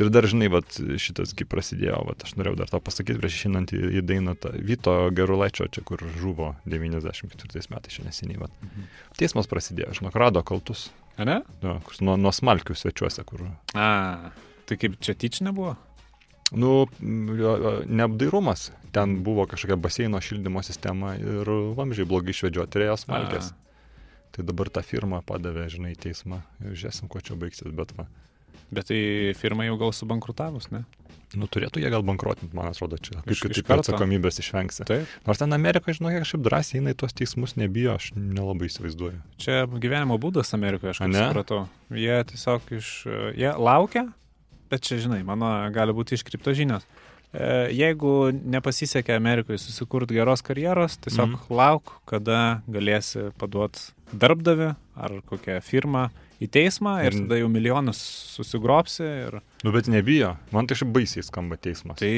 [0.00, 3.74] Ir dar, žinai, vat, šitas kaip prasidėjo, vat, aš norėjau dar tą pasakyti prieš išinant
[3.76, 8.40] į, į dainą tą Vyto Gerulaičio, čia kur žuvo 94 metais, čia neseniai.
[8.40, 8.54] Vat.
[8.64, 8.88] Mhm.
[9.20, 10.88] Teismas prasidėjo, žinok, rado kaltus.
[11.20, 11.42] A ne?
[11.60, 13.44] Kur nuo, nuo smalkių svečiuose, kur.
[13.76, 14.32] A,
[14.68, 15.76] tai kaip čia tyčia nebuvo?
[16.52, 18.70] Nu, neapdairumas.
[18.92, 23.52] Ten buvo kažkokia baseino šildymo sistema ir vamžiai blogai išvedžioti, turėjo smalkės.
[24.32, 26.42] Tai dabar tą firmą padavė, žinai, teismą.
[26.64, 28.08] Žiūrėsim, kuo čia baigsis, bet va.
[28.72, 29.00] Bet tai
[29.36, 30.84] firma jau gal subankrutavus, ne?
[31.32, 33.16] Nu, turėtų jie gal bankruotinti, man atrodo, čia.
[33.22, 33.84] Kaip Iš- iš kitaip karto.
[33.86, 34.84] atsakomybės išvengsi.
[34.88, 35.12] Taip.
[35.26, 39.20] Nors ten Amerikoje, žinok, jie kažkaip drąsiai eina į tuos teismus, nebijo, aš nelabai įsivaizduoju.
[39.40, 41.22] Čia gyvenimo būdas Amerikoje, aš A, kaip ne?
[41.30, 41.62] supratau.
[41.88, 42.90] Jie tiesiog iš...
[43.40, 44.04] Jie laukia,
[44.72, 46.84] bet čia, žinai, mano gali būti iškripto žinios.
[47.32, 51.48] E, Jeigu nepasisekė Amerikoje susikurti geros karjeros, tiesiog mm.
[51.48, 56.10] lauk, kada galėsi paduoti darbdavi ar kokią firmą
[56.42, 58.00] į teismą ir tada jau milijonus
[58.36, 60.34] susigrobsi ir Nu, bet nebijo.
[60.54, 62.00] Man tai šiaip baisiai skamba teismas.
[62.02, 62.12] tai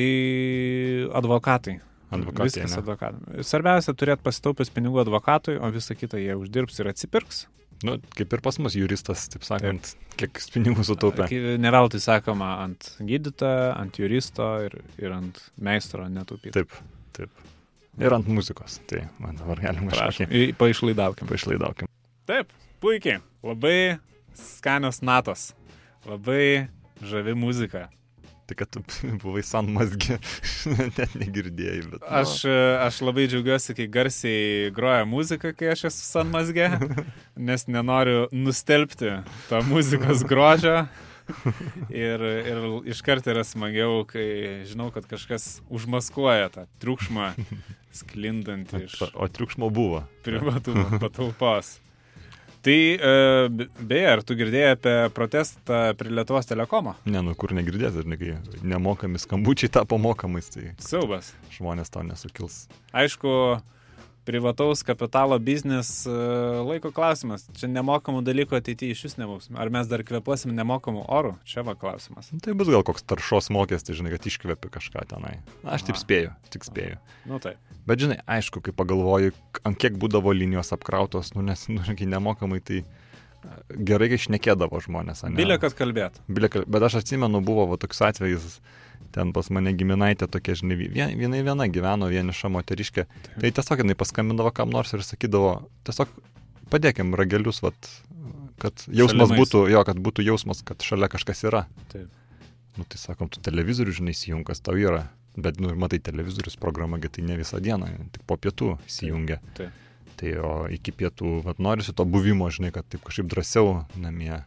[1.12, 1.78] advokatai.
[2.14, 3.42] Advokatai, Viskas advokatai.
[3.46, 7.46] Svarbiausia turėti pasitaupęs pinigų advokatui, o visą kitą jie uždirbs ir atsipirks.
[7.84, 10.14] Nu, kaip ir pas mus juristas, taip sakant, taip.
[10.20, 11.26] kiek pinigų sutaupė.
[11.60, 16.54] Neveltui sakoma ant gydytojo, ant juristo ir, ir ant meistro netaupyti.
[16.54, 16.76] Taip,
[17.18, 17.42] taip.
[18.00, 18.78] Ir ant muzikos.
[18.90, 20.30] Tai man dabar galima Prašom.
[20.60, 21.28] Paišlaidaukim.
[21.30, 21.90] paišlaidaukim.
[22.30, 23.20] Taip, puikiai.
[23.44, 23.98] Labai
[24.38, 25.52] skanios natos.
[26.06, 26.68] Labai
[27.02, 27.88] žavi muzika.
[28.44, 28.82] Tai kad tu
[29.22, 30.18] buvai san mazgi,
[30.98, 32.02] net negirdėjai, bet...
[32.02, 36.68] nu, Aš, e, aš labai džiaugiuosi, kai garsiai groja muzika, kai aš esu San Mazge,
[37.48, 39.14] nes nenoriu nustelbti
[39.48, 40.84] to muzikos grožio.
[41.88, 42.58] Ir, ir
[42.92, 44.26] iškart yra smagiau, kai
[44.68, 47.30] žinau, kad kažkas užmaskuoja tą triukšmą
[47.96, 50.02] sklindantį iš O triukšmo buvo.
[50.26, 51.78] privatų patalpos.
[52.64, 56.94] Tai e, be- beje, ar tu girdėjai apie protestą prie Lietuvos telekomo?
[57.04, 61.34] Ne, nu kur negirdėsi, žinai, kai nemokami skambučiai tapo mokamais, tai Siaubas.
[61.52, 62.62] žmonės tau nesukils.
[62.96, 63.34] Aišku,
[64.24, 66.14] privataus kapitalo biznis e,
[66.64, 67.46] laiko klausimas.
[67.58, 69.50] Čia nemokamų dalykų ateityje iš vis nebus.
[69.54, 71.34] Ar mes dar kvepuosim nemokamų orų?
[71.48, 72.32] Čia va klausimas.
[72.32, 75.36] Nu, Tai bus gal koks taršos mokestis, žinai, kad iškvepi kažką tenai.
[75.62, 76.98] Na, aš taip spėju, tik spėju.
[77.30, 77.60] Nu taip.
[77.84, 79.34] Bet žinai, aišku, kai pagalvoju,
[79.68, 82.82] ant kiek būdavo linijos apkrautos, nu nes, nu, nemokamai, tai
[83.70, 85.24] gerai, kai šnekėdavo žmonės.
[85.26, 85.36] ane?
[85.38, 86.18] Bilė, kad kalbėt.
[86.28, 88.58] Bilė, kal- bet aš atsimenu, buvo va, toks atvejis,
[89.14, 93.06] ten pas mane giminaitė tokia, žinai, vien, vienai viena gyveno vieniša moteriškė.
[93.40, 96.08] Tai tiesiog jinai paskambindavo kam nors ir sakydavo, tiesiog
[96.72, 97.76] padėkim ragelius, vat,
[98.58, 99.40] kad jausmas Šalimais.
[99.42, 101.66] būtų, jo, kad būtų jausmas, kad šalia kažkas yra.
[101.92, 102.08] Taip.
[102.76, 105.04] Nu tai sakom, tu televizorių, žinai, įsijungas tau yra.
[105.36, 109.40] Bet, nu, matai, televizorius programagi tai ne visą dieną, tik po pietų įsijungia.
[109.58, 109.70] taip.
[110.16, 114.42] Tai o iki pietų, vad norisi to buvimo, žinai, kad taip kažkaip drąsiau namie.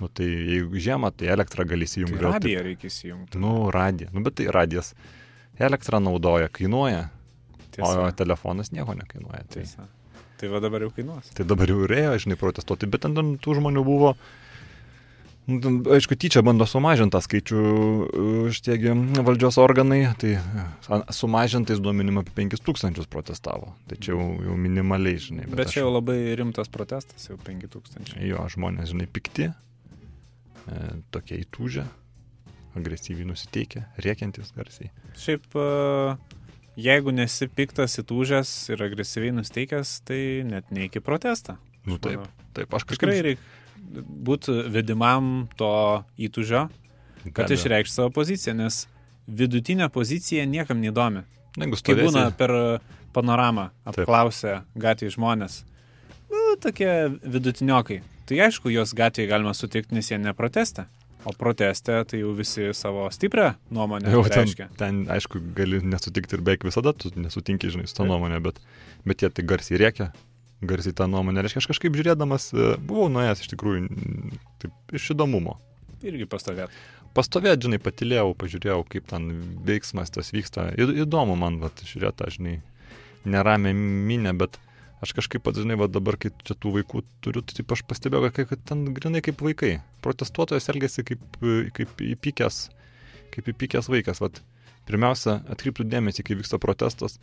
[0.00, 2.18] Nu tai jeigu žiemą, tai elektrą gali Tai įsijungti.
[2.22, 3.38] taip- radiją reikia įsijungti.
[3.42, 4.08] Nu, radija.
[4.14, 4.94] Nu, bet tai radijas.
[5.58, 7.08] Elektrą naudoja, kainuoja,
[7.74, 8.00] Tiesa.
[8.06, 9.42] o telefonas nieko nekainuoja.
[9.50, 9.88] Tai, Tiesa.
[10.38, 11.32] Tai va dabar jau kainuos.
[11.34, 14.12] tai dabar jau ir ėjo, žinai, protestuoti, bet ten, ten tų žmonių buvo.
[14.14, 14.47] ten,
[15.48, 18.92] Aišku, tyčia bando sumažinti tą skaičių uh, štiegi
[19.24, 23.72] valdžios organai, tai uh, sumažintais duomenimis apie 5000 protestavo.
[23.88, 25.46] Tai čia jau, jau minimaliai, žinai.
[25.48, 28.12] Bet, Bet aš- čia jau labai rimtas protestas, jau 5000.
[28.28, 30.82] Jo, žmonės, žinai, pikti, e,
[31.16, 31.86] tokie įtūžę,
[32.76, 34.92] agresyviai nusiteikę, rėkiantis garsiai.
[35.16, 36.18] Šiaip, e,
[36.76, 41.56] jeigu nesi piktas, įtūžęs ir agresyviai nusteikęs, tai net ne iki protestą.
[41.88, 43.00] Nu Aš taip, taip, aš kažkaip...
[43.08, 43.56] Tikrai reikia
[44.28, 46.66] būti vedimam to įtūžio,
[47.34, 48.86] kad išreikšti savo poziciją, nes
[49.28, 51.24] vidutinė pozicija niekam neįdomi.
[51.58, 52.52] Kai būna per
[53.16, 55.62] panoramą, apklausę gatvėje žmonės,
[56.30, 56.92] nu, tokie
[57.24, 58.02] vidutiniokai.
[58.28, 60.84] Tai aišku, juos gatvėje galima sutikti, nes jie ne proteste.
[61.26, 64.68] O proteste tai jau visi savo stiprią nuomonę jau ten, reiškia.
[64.78, 68.60] ten, aišku, gali nesutikti ir beveik visada, tu nesutinki, žinai, su tą nuomonę, bet,
[69.08, 70.12] bet jie tai garsiai rėkia,
[70.62, 71.42] garsiai tą nuomonę.
[71.44, 73.88] Reiškia, aš kažkaip žiūrėdamas, e, buvau nuėjęs iš tikrųjų,
[74.62, 75.58] taip, iš įdomumo.
[76.06, 76.74] Irgi pastovėt.
[77.16, 79.30] Pastovėt, žinai, patilėjau, pažiūrėjau, kaip ten
[79.66, 80.68] veiksmas tas vyksta.
[80.78, 82.58] Į, įdomu man, vat, žiūrėti, tą, žinai,
[83.26, 84.58] neramę minę, bet
[85.04, 88.30] aš kažkaip pats, žinai, va dabar, kai čia tų vaikų turiu, tai taip aš pastebėjau,
[88.34, 89.78] kad, kad ten grinai kaip vaikai.
[90.04, 92.60] Protestuotojas elgesi kaip, e, kaip įpykęs,
[93.34, 94.22] kaip įpykęs vaikas.
[94.22, 94.42] Vat,
[94.90, 97.18] pirmiausia, atkreiptų dėmesį, kai vyksta protestas.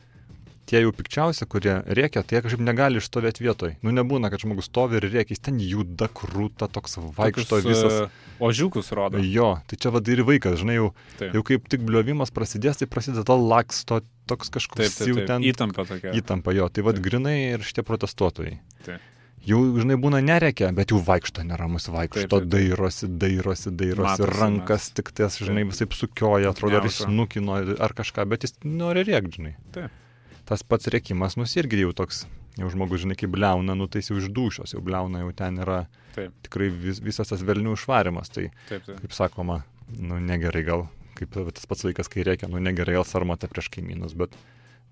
[0.65, 3.75] Tie jau pikčiausia, kurie rėkia, tai jie kažkaip negali išstovėti vietoj.
[3.85, 7.97] Nu nebūna, kad žmogus stovi ir rėkia, jis ten juda krūta, toks vaikšto Tokius, visas.
[8.07, 9.21] e, Ožiukus rodo.
[9.21, 10.87] Jo, tai čia vad ir vaikas, žinai, jau,
[11.19, 11.35] Taip.
[11.37, 15.27] jau kaip tik bliovimas prasidės, tai prasideda laksto, toks Taip, kažkoks taip, jau taip.
[15.29, 16.13] ten Įtampa tokia.
[16.17, 16.65] įtampa jo.
[16.73, 17.05] Tai vad Taip.
[17.11, 18.57] grinai ir šitie protestuotojai.
[18.87, 19.11] Taip.
[19.45, 22.49] Jau, žinai, būna nereikia, bet jau vaikšto neramus, vaikšto, Taip, taip, taip.
[22.49, 27.93] dairosi, dairosi, dairosi, Matosi, rankas tik ties, žinai, visai sukioja, atrodo, ar jis nukino ar
[27.93, 29.53] kažką, bet jis nori rėkti, žinai.
[29.77, 30.01] Taip.
[30.45, 32.25] Tas pats rėkimas, nu, irgi jau toks,
[32.59, 35.87] jau žmogus, žinai, kaip bliauna, nu, tai jau iš dušios, jau bliauna, jau ten yra
[36.15, 38.29] Taip, tikrai vis, visas tas velnių išvarimas.
[38.29, 38.99] Tai taip, taip.
[39.01, 39.63] kaip sakoma,
[39.97, 40.85] nu negerai gal,
[41.17, 44.37] kaip tas pats vaikas, kai reikia, nu negerai gal sarmata prieš kaimynus, bet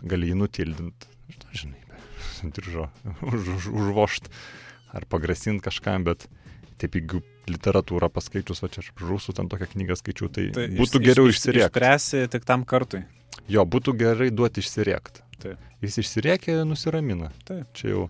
[0.03, 1.07] gali jį nutildinti,
[1.53, 1.79] žinai,
[2.57, 2.89] diržo,
[3.29, 4.27] už, už, užvošt
[4.93, 6.25] ar pagrasinti kažkam, bet
[6.81, 10.77] taip jeigu literatūrą paskaičius, va čia aš rusų ten tokią knygą skaičiau, tai, Tai tai
[10.79, 11.69] būtų iš- geriau iš- išsiriekti.
[11.69, 13.03] Išspręsi tik tam kartui.
[13.51, 15.23] Jo, būtų gerai duoti išsiriekti.
[15.43, 15.63] Taip.
[15.83, 17.29] Jis išsiriekia, nusiramina.
[17.47, 17.67] Taip.
[17.77, 18.03] Čia jau.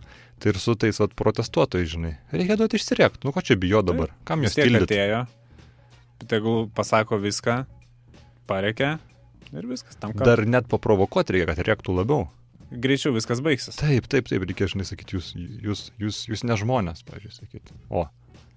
[0.43, 2.13] Tai ir su tais vat, protestuotojais, žinai.
[2.35, 3.23] Reikia duoti išsiriekti.
[3.25, 4.11] Nu ko čia bijo dabar?
[4.27, 5.21] Kam Vis jūs tiek atėjo,
[6.29, 7.61] tegul pasako viską,
[8.49, 8.97] pareikia
[9.53, 9.95] ir viskas.
[10.01, 12.27] Tam, kad Dar net paprovokuoti reikia, kad reiktų labiau.
[12.73, 13.75] greičiau viskas baigsis.
[13.77, 17.75] Taip, taip, taip, reikia, žinai, sakyti, jūs, jūs, jūs, jūs ne žmonės, pažiūrėjau, sakyti.
[17.93, 18.07] O,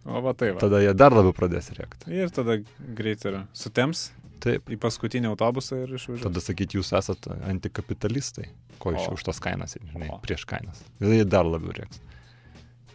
[0.07, 0.61] O va tai va.
[0.63, 2.09] tada jie dar labiau pradės rėkti.
[2.15, 2.61] Ir tada
[2.97, 4.07] greit ir sutems
[4.41, 6.23] Taip, į paskutinį autobusą ir išvažiuos.
[6.27, 8.49] tada sakyti, jūs esate antikapitalistai.
[8.79, 10.19] Ko iš už tas kainas, žinai, O.
[10.21, 10.83] prieš kainas.
[11.01, 12.01] Jie dar labiau rėks.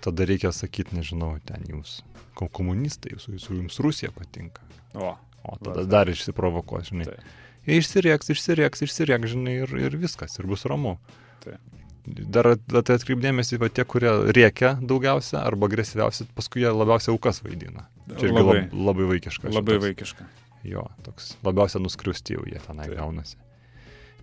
[0.01, 2.01] Tada reikia sakyti, nežinau, ten jūs
[2.37, 4.61] ko- komunistai, jūs, jūs, jums Rusija patinka.
[4.93, 5.89] O, O tada tai.
[5.89, 7.05] dar išsiprovokuos, žinai.
[7.09, 7.19] Taip.
[7.65, 10.97] Jie išsirieks, išsirieks, išsirieks, žinai, ir, ir viskas, ir bus ramu.
[11.43, 11.57] Taip.
[12.05, 17.85] Dar tai atkreipdėmėsi, va tie, kurie rėkia daugiausia arba agresyviausia, paskui jie labiausiai aukas vaidina.
[18.17, 18.61] Čia irgi Labai.
[18.65, 19.51] labai, labai vaikiška.
[19.53, 19.85] labai šitas.
[19.85, 20.25] vaikiška.
[20.67, 22.97] Jo, toks labiausia nuskriusti jau jie tenai Taip.
[22.99, 23.37] gaunasi.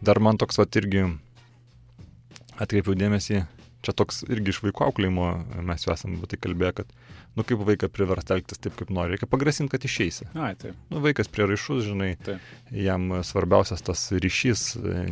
[0.05, 1.07] Dar man toks, va, irgi
[2.63, 3.43] atkreipiau dėmesį,
[3.83, 5.27] čia toks irgi iš vaikų auklėjimo
[5.67, 6.93] mes jau esame tai kalbėję, kad,
[7.39, 10.29] nu, kaip vaiką priversti elgtis taip, kaip nori, reikia pagrasinti, kad išeisi.
[10.35, 10.79] Ai, taip.
[10.93, 12.45] Nu, vaikas prieraišus, žinai, Taip.
[12.75, 14.69] jam svarbiausias tas ryšys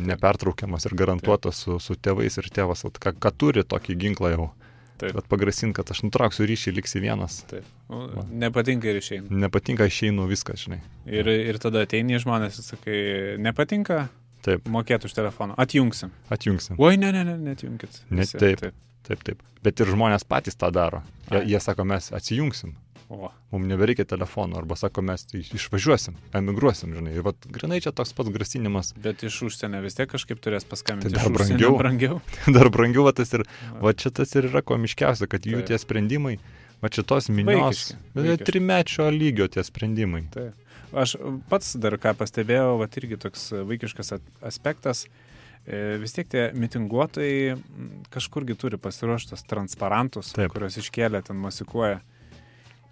[0.07, 4.49] nepertraukiamas ir garantuotas su, su tėvais ir tėvas, vat ką, ką turi tokį ginklą jau.
[4.97, 5.13] Taip.
[5.13, 7.43] Bet pagrasint, kad aš nutrauksiu ryšį, liksi vienas.
[7.49, 7.65] Taip.
[7.87, 8.23] O, Va.
[8.45, 9.29] Nepatinka ir išeina.
[9.45, 10.79] Nepatinka, išeinu viskas, žinai.
[11.05, 12.97] Ir, ir tada ateini žmonės ir sakai,
[13.45, 14.07] nepatinka,
[14.47, 15.55] Taip, mokėtų už telefoną.
[15.59, 16.11] Atjungsim.
[16.31, 16.77] atjungsim.
[16.79, 18.01] Oi, ne, ne, ne, netjungkit.
[18.09, 18.61] Ne, Visi, taip.
[19.07, 19.41] Taip, taip.
[19.63, 21.01] Bet ir žmonės patys tą daro.
[21.31, 22.75] Jie, jie sako, mes atsijungsim.
[23.09, 24.57] O, Mums nebereikia telefono.
[24.59, 27.13] Arba sako, mes tai išvažiuosim, emigruosim, žinai.
[27.15, 28.89] Ir vat, grinai čia toks pats grasinimas.
[28.99, 31.15] bet iš užsienio vis tiek kažkaip turės paskambinti.
[31.15, 31.77] Tai dar brangiau.
[31.81, 32.19] brangiau.
[32.51, 33.45] Dar brangiau, va tas ir,
[33.79, 35.69] va čia tas ir yra komiškiausia, kad jų Taip.
[35.71, 36.35] tie sprendimai,
[36.83, 38.49] va čia tos minios, vaikiški.
[38.51, 40.25] trimečio lygio tie sprendimai.
[40.35, 40.59] Taip.
[40.91, 41.15] Aš
[41.47, 44.13] pats dar ką pastebėjau, va irgi toks vaikiškas
[44.47, 45.05] aspektas.
[45.67, 47.57] E, Vis tiek tie mitinguotojai
[48.13, 50.51] kažkurgi turi pasiruoštus transparantus, Taip.
[50.53, 51.99] kuriuos iškėlė ten masikuoja.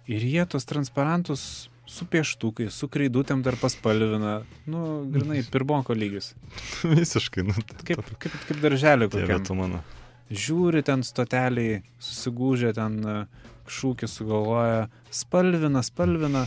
[0.06, 4.40] Ir jie tos transparantus su pieštukai, su kreidutėm dar paspalvina.
[4.70, 6.34] Nu, grinai, pirbonko lygis.
[6.82, 7.54] Visiškai, nu,
[7.86, 8.62] Kaip, kaip, kaip
[9.46, 9.82] tu mano.
[10.26, 13.18] Žiūri ten stoteliai, susigūžę ten e,
[13.70, 16.42] šūkį sugalvoja, spalvina, spalvina.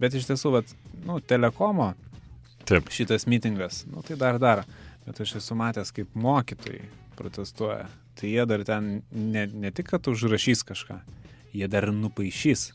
[0.00, 0.72] Bet iš tiesų, vat,
[1.04, 1.92] nu, telekomo
[2.68, 2.88] Taip.
[2.92, 4.64] šitas mitingas, nu tai dar dar.
[5.04, 6.86] Bet aš esu matęs, kaip mokytojai
[7.20, 7.88] protestuoja.
[8.16, 11.00] Tai jie dar ten ne, ne tik, kad užrašys kažką,
[11.56, 12.70] jie dar nupaišys.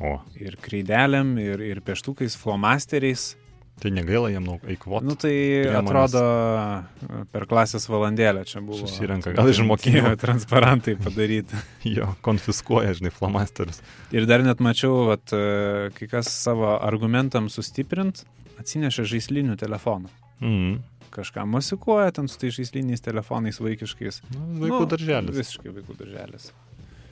[0.00, 3.34] O, Ir kreidelėm, ir, ir pieštukais, flomasteriais.
[3.82, 5.04] tai negaila nu, eikvoti.
[5.04, 5.80] Nu tai priemonės.
[5.82, 8.86] atrodo e, per klasės valandėlę čia buvo.
[8.86, 10.04] Susirenka, gal iš mokinių.
[10.06, 11.56] Tie Transparantai padaryti.
[11.96, 13.82] Jo, konfiskuoja, žinai, flomasterius.
[14.14, 18.22] Ir dar net mačiau, vat, e, kai kas savo argumentam sustiprint,
[18.62, 20.08] atsineša žaislinių telefonų.
[20.40, 20.78] Mhm.
[21.12, 24.22] Kažką musikuoja ten su tai žaisliniais telefonais vaikiškais.
[24.32, 25.36] Nu, vaikų Nu, darželis.
[25.36, 26.46] Visiškai vaikų darželis.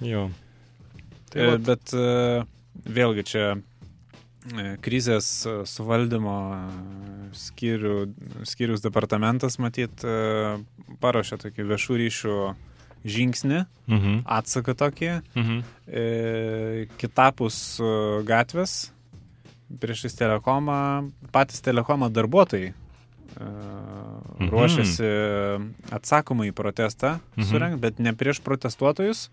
[0.01, 0.31] Jo.
[1.35, 1.67] Tai vat.
[1.67, 6.61] bet e, vėlgi čia e, krizės e, suvaldymo e,
[7.37, 7.95] skyrių,
[8.49, 10.03] skyrius departamentas, matyt,
[11.01, 12.37] paruošė tokį viešų ryšių
[13.01, 14.17] žingsnį, Mhm.
[14.27, 15.61] atsaką tokį, Mhm.
[15.89, 17.81] e, kitapus
[18.29, 18.91] gatvės,
[19.81, 22.73] priešais telekomą, patys telekomo darbuotojai
[23.41, 24.51] Mhm.
[24.51, 25.07] ruošiasi
[25.95, 27.47] atsakomai į protestą Mhm.
[27.47, 29.29] surengti, bet ne prieš protestuotojus,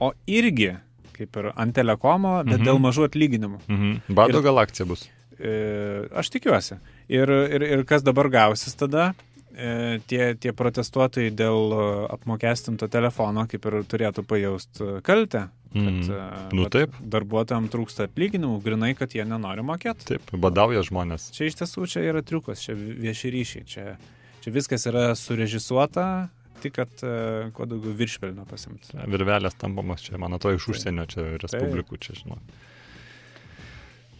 [0.00, 0.76] o irgi
[1.18, 2.66] kaip ir ant telekomo, bet Mhm.
[2.70, 3.60] dėl mažų atlyginimų.
[3.68, 4.14] Mhm.
[4.14, 5.08] Bado Ir- gal akcija bus.
[5.38, 6.78] E, aš tikiuosi.
[7.08, 9.12] Ir, ir, ir kas dabar gausis tada?
[9.58, 15.48] E, tie, tie protestuotojai dėl e, apmokestinto telefono kaip ir turėtų pajausti kaltę.
[15.72, 16.94] Kad, e, Nu taip.
[17.02, 20.06] Darbuotojams trūksta atlyginimų, grinai, kad jie nenori mokėti.
[20.14, 21.30] Taip, badauja žmonės.
[21.34, 23.96] Čia iš tiesų čia yra triukas, čia vieši ryšiai, čia,
[24.42, 26.28] čia viskas yra surežisuota,
[26.62, 28.96] tik kad uh, kuo daugiau viršpelnio pasimti.
[29.10, 32.40] Virvelės tampamos čia, man atrodo, iš užsienio čia respublikų, čia žinau.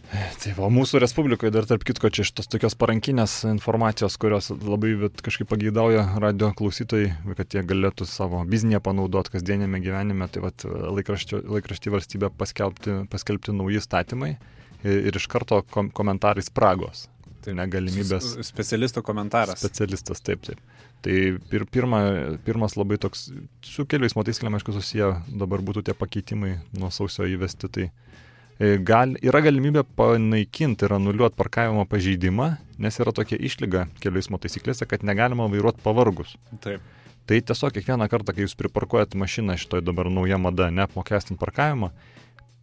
[0.09, 5.51] Tai va, mūsų respublikoje dar tarp kitko čia šitos tokios parankinės informacijos, kurios labai kažkaip
[5.51, 10.25] pageidauja radio klausytojai, kad jie galėtų savo biznėje panaudoti kasdienėme gyvenime.
[10.33, 14.31] Tai vat, laikraštį valstybė paskelbti, paskelbti nauji statymai
[14.81, 17.05] ir, ir iš karto kom komentarai spragos.
[17.57, 18.35] Negalimybės.
[18.47, 19.61] Specialisto komentaras.
[19.63, 20.61] Specialistas, taip, taip.
[21.05, 21.15] Tai
[21.51, 22.01] pir, pirma,
[22.43, 23.29] pirmas labai toks,
[23.63, 27.71] su kelių eismo taisyklėm, aišku, susiję dabar būtų tie pakeitimai nuo sausio įvesti.
[27.71, 32.51] Tai e, gal, yra galimybė panaikinti ir anuliuoti parkavimo pažeidimą,
[32.83, 36.35] nes yra tokia išlyga kelių eismo taisyklėse, kad negalima vairuoti pavargus.
[36.65, 36.83] Taip.
[37.29, 41.91] Tai tiesiog kiekvieną kartą, kai jūs priparkuojat mašiną šitoj dabar nauja mada, neapmokestint parkavimą,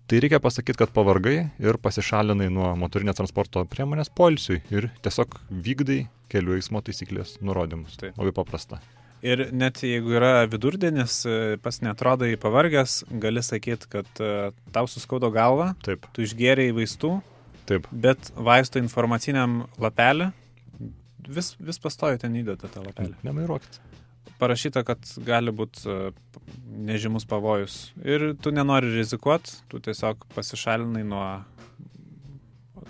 [0.07, 6.05] tai reikia pasakyti, kad pavargai ir pasišalinai nuo motorinės transporto priemonės polisiui ir tiesiog vykdai
[6.33, 7.99] kelių eismo taisyklės nurodymus.
[8.01, 8.17] Taip.
[8.19, 8.81] Labai paprasta.
[9.27, 15.31] Ir net jeigu yra vidurdienis, e, pas netrodai pavargęs, gali sakyti, kad e, tau suskaudo
[15.35, 17.13] galva, Taip, tu išgėrėjai vaistų,
[17.67, 17.89] taip.
[17.91, 20.31] bet vaisto informaciniam lapelį
[21.27, 23.17] vis, vis pastoju ten įdeda tą lapelį.
[23.27, 23.81] Nemairuokit.
[24.41, 25.87] Parašyta, kad gali būti
[26.87, 27.77] nežymus pavojus.
[28.05, 31.27] Ir tu nenori rizikuoti, tu tiesiog pasišalinai nuo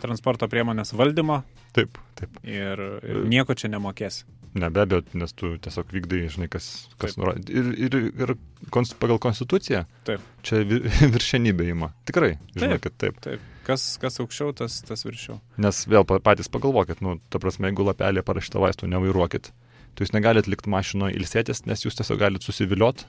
[0.02, 1.42] transporto priemonės valdymo
[1.76, 2.38] Taip, taip.
[2.48, 4.24] ir, ir nieko čia nemokėsi.
[4.56, 6.66] Ne be abejo, nes tu tiesiog vykdai, žinai, kas,
[7.00, 7.44] kas nurodė.
[7.52, 8.32] Ir, ir, ir
[8.72, 10.22] kons, pagal konstituciją Taip.
[10.46, 10.80] čia vi-
[11.14, 11.90] viršenybė ima.
[12.08, 12.86] Tikrai, žinai, Taip.
[12.86, 13.18] kad taip.
[13.26, 15.36] Taip, kas, kas aukščiau, tas, tas viršiau.
[15.60, 19.52] Nes vėl pa- patys pagalvokit, nu, ta prasme, jeigu lapelė parašyta vaistų, nevairuokit,
[19.96, 23.06] tai jūs negalite likti mašinoje ilsėtis, nes jūs tiesiog galite susiviliot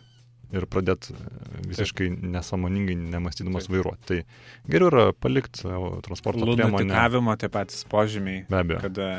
[0.56, 1.12] ir pradėti
[1.67, 3.73] visiškai nesamoningai, nemastydamas Taip.
[3.76, 4.06] vairuoti.
[4.08, 6.71] Tai geriau yra palikti savo transporto priemonę.
[6.86, 8.80] Lunatikavimo tie patys požymiai, Be abejo.
[8.86, 9.10] kada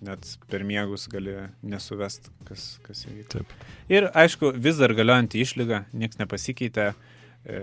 [0.00, 3.28] net per miegus gali nesuvest, kas, kas įvyko.
[3.36, 3.52] Taip.
[3.92, 6.94] Ir aišku, vis dar galiojantį išlygą, niekas nepasikeitė,
[7.44, 7.62] e,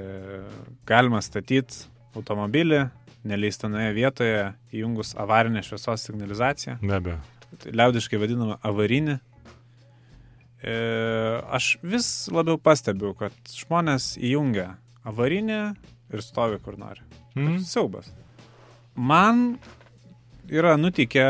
[0.85, 2.83] galima statyti automobilį
[3.25, 4.41] neleistinoje vietoje,
[4.75, 7.17] įjungus avarinę šviesos signalizaciją, Be abejo.
[7.65, 9.17] liaudiškai vadinama avarinį.
[10.63, 10.75] E,
[11.51, 15.59] aš vis labiau pastebiu, kad žmonės įjungia avarinį
[16.13, 17.03] ir stovi kur nori.
[17.35, 17.59] Mhm.
[17.67, 18.11] Siaubas.
[18.95, 19.57] Man
[20.47, 21.25] yra nutikę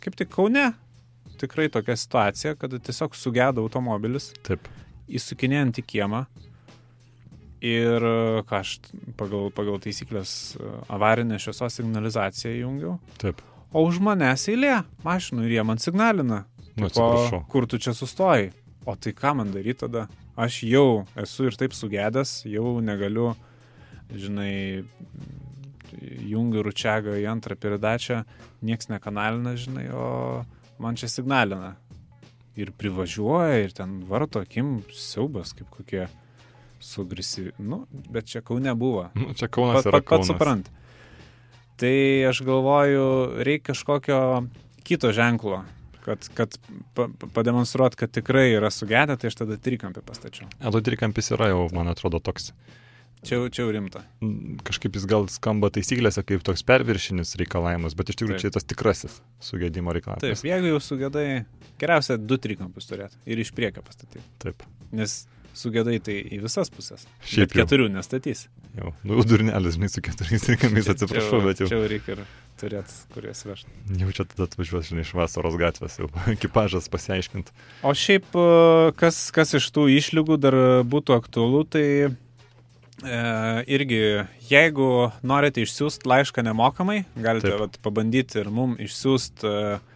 [0.00, 0.72] kaip tik Kaune
[1.38, 4.68] tikrai tokia situacija, kad tiesiog sugeda automobilis, Taip.
[5.08, 6.24] įsukinėjant į kiemą.
[7.64, 8.04] Ir
[8.44, 8.74] ką aš
[9.16, 10.54] pagal, pagal taisyklės
[10.92, 12.98] avarinę šviesos signalizaciją įjungiau.
[13.20, 13.40] Taip.
[13.72, 16.44] O už manęs eilė mašinų ir jie man signalina.
[16.76, 17.44] Nu, O atsiprašau.
[17.48, 18.50] kur tu čia sustojai?
[18.86, 20.08] O tai ką man daryti tada?
[20.36, 23.36] Aš jau esu ir taip sugedęs, jau negaliu,
[24.10, 24.82] žinai,
[26.26, 28.24] jungiu ručiagą į antrą piridačią,
[28.66, 30.42] nieks nekanalina, žinai, o
[30.82, 31.76] man čia signalina.
[32.58, 36.08] Ir privažiuoja, ir ten varto akim siaubas, kaip kokie
[36.82, 37.48] sugrisi.
[37.58, 39.08] Nu, bet čia Kaune buvo.
[39.18, 40.68] Nu, čia Kaunas Pat, yra pat, pat suprant.
[41.78, 41.94] Tai
[42.30, 43.06] aš galvoju,
[43.42, 44.18] reikia kažkokio
[44.86, 45.64] kito ženklo,
[46.04, 46.54] kad, kad
[46.96, 50.48] pa, pa- pademonstruot, kad tikrai yra sugedę, tai aš tada trikampį pastačiau.
[50.60, 52.52] Edo trikampis yra jau, man atrodo, toks.
[53.24, 54.02] Čia, čia jau rimta.
[54.68, 58.42] Kažkaip jis gal skamba taisyklėse kaip toks perviršinis reikalavimas, bet iš tikrųjų Taip.
[58.44, 60.42] čia tas tikrasis sugėdimo Taip, reikalavimas.
[60.44, 61.24] jeigu jau sugedai,
[61.80, 64.20] geriausia du trikampius turėti ir iš priekio pastatyti.
[64.44, 64.60] Taip.
[64.92, 65.22] Nes
[65.56, 67.06] sugedai tai į visas pusės.
[67.24, 67.64] Šiaip Bet jau.
[67.64, 68.46] keturių nestatys.
[68.74, 68.92] Jau.
[69.06, 71.70] Nu, durnelis, žinai, su keturiais trikampiais atsiprašau, bet jau.
[71.70, 72.24] Čia jau reikia ir
[72.60, 73.70] turėti, kurias vežti.
[74.00, 77.54] Jau čia tada atvažiuos, žinai, iš vasaros gatvės, jau ekipažas pasiaiškint.
[77.86, 80.58] O šiaip, e, kas, kas iš tų išlygų dar
[80.90, 82.12] būtų aktualu, tai e,
[83.78, 84.02] irgi,
[84.50, 84.90] jeigu
[85.26, 89.93] norite išsiųsti laišką nemokamai, galite vat, pabandyti ir mum išsiųsti e, e,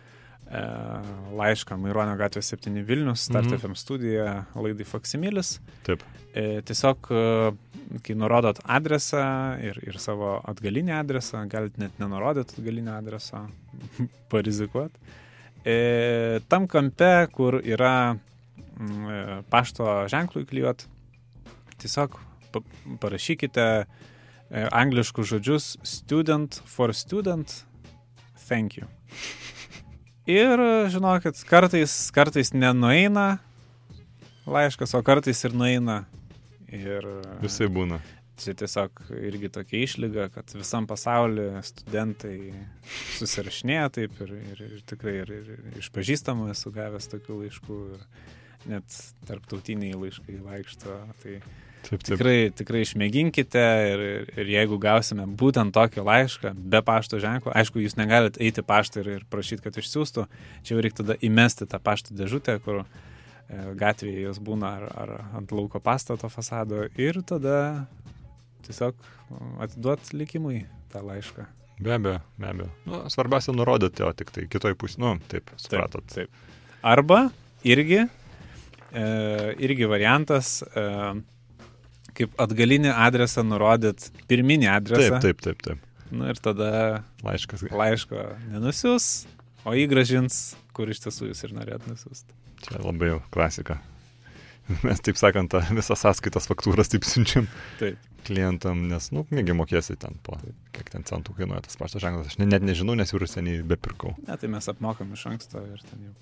[0.48, 3.58] laišką Maironio gatvės 7 Vilnius, Start Mhm.
[3.60, 5.58] FM studija, laidai Faksimilis.
[5.84, 6.02] Taip.
[6.34, 12.92] E, tiesiog, e, kai nurodot adresą ir, ir savo atgalinį adresą, galite net nenurodyti atgalinio
[12.96, 13.48] adreso,
[14.32, 14.92] parizikuot.
[15.64, 20.86] E, tam kampe, kur yra mm, e, pašto ženklų įklijuot,
[21.78, 22.16] tiesiog
[22.52, 22.62] pa
[23.02, 23.84] parašykite e,
[24.72, 27.64] angliškus žodžius student for student,
[28.48, 28.86] thank you.
[30.28, 30.60] Ir
[30.92, 33.38] žinokit, kartais, kartais nenueina
[34.48, 36.02] laiškas, o kartais ir nueina.
[36.68, 37.06] Ir
[37.40, 37.96] Visai būna.
[38.38, 42.36] čia tiesiog irgi tokia išlyga, kad visam pasaulyje studentai
[43.16, 47.78] susirašinėja taip ir, ir, ir tikrai ir, ir, ir iš pažįstamų esu gavęs tokių laiškų
[47.96, 48.04] ir
[48.68, 50.98] net tarptautiniai laiškai vaikšto.
[51.24, 51.38] Tai
[51.86, 52.06] Taip, taip.
[52.10, 57.80] tikrai, tikrai išmėginkite ir, ir, ir jeigu gausime būtent tokį laišką be pašto ženklo, aišku,
[57.84, 60.26] jūs negalite eiti paštą ir, ir prašyti, kad išsiųstų,
[60.66, 62.86] čia jau reikia tada įmesti tą pašto dėžutę, kur e,
[63.78, 67.86] gatvėje jos būna ar, ar ant lauko pastato fasado ir tada
[68.66, 68.98] tiesiog
[69.64, 71.46] atiduot likimui tą laišką.
[71.78, 72.68] Be abejo, be abejo.
[72.90, 75.02] Nu, svarbiausia nurodyti, o tik tai kitoj pusėje.
[75.04, 76.06] Nu, taip, supratot.
[76.10, 76.32] Taip.
[76.82, 77.28] Arba
[77.66, 78.00] irgi,
[78.90, 79.04] e,
[79.62, 80.86] irgi variantas, e,
[82.18, 85.20] kaip atgalinį adresą nurodyt pirminį adresą.
[85.22, 85.84] Taip, taip, taip, taip.
[86.10, 86.70] Nu, ir tada
[87.24, 87.66] Laiškas.
[87.68, 89.26] laiško nenusius,
[89.68, 92.36] o įgražins, kur iš tiesų jūs ir norėt nusiųsti.
[92.64, 93.78] Čia labai jau klasika.
[94.84, 97.46] Mes, taip sakant, visą sąskaitas faktūras taip siunčiam
[97.80, 98.00] Taip.
[98.28, 100.36] klientam, nes, nu, negi mokėsi ten po,
[100.76, 102.32] kiek ten centų kainuoja tas pašto ženklas.
[102.32, 104.12] Aš ne, net nežinau, nes jau seniai bepirkau.
[104.26, 106.16] Ne, tai mes apmokam iš anksto ir ten jau.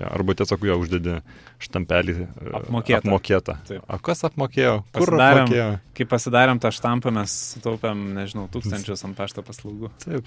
[0.00, 1.18] Ja, arba tiesiog jo uždedi
[1.60, 2.14] štampelį.
[2.24, 3.02] e, Apmokėta.
[3.04, 3.56] Apmokėta.
[3.68, 3.82] Taip.
[3.92, 4.78] O kas apmokėjo?
[4.92, 5.68] Kur Pasidarėm- apmokėjo?
[5.98, 9.90] Kai pasidarėm tą štampą, mes taupėm, nežinau, tūkstančius ant pašto paslaugų.
[10.04, 10.26] Taip.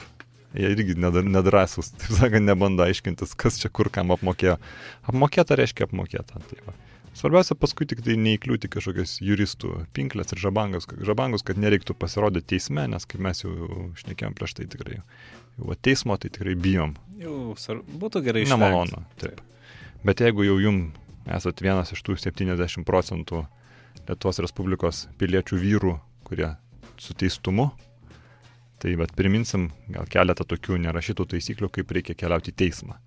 [0.55, 4.59] Jie irgi nedrasus, taip sakant, nebando aiškintis, kas čia kur kam apmokėjo.
[5.09, 6.39] Apmokėta reiškia apmokėta.
[6.47, 6.73] Tai va.
[7.15, 12.85] Svarbiausia paskui tik tai neįkliūti kažkokias juristų pinklės ir žabangas, žabangus, kad nereiktų pasirodyti teisme,
[12.91, 13.51] nes kaip mes jau
[13.95, 14.97] šnekėjom prieš tai tikrai,
[15.57, 16.95] jau teismo tai tikrai bijom.
[17.17, 18.59] Jau būtų gerai išvengti.
[18.59, 19.03] Nemalonu.
[19.21, 19.39] Taip.
[20.05, 20.79] Bet jeigu jau jum
[21.33, 23.39] esat vienas iš tų 70 procentų
[24.05, 25.93] Lietuvos Respublikos piliečių vyrų,
[26.27, 26.51] kurie
[27.01, 27.71] su teistumu,
[28.77, 32.99] tai bet priminsim gal keletą tokių nerašytų taisyklių, kaip reikia keliauti į teismą.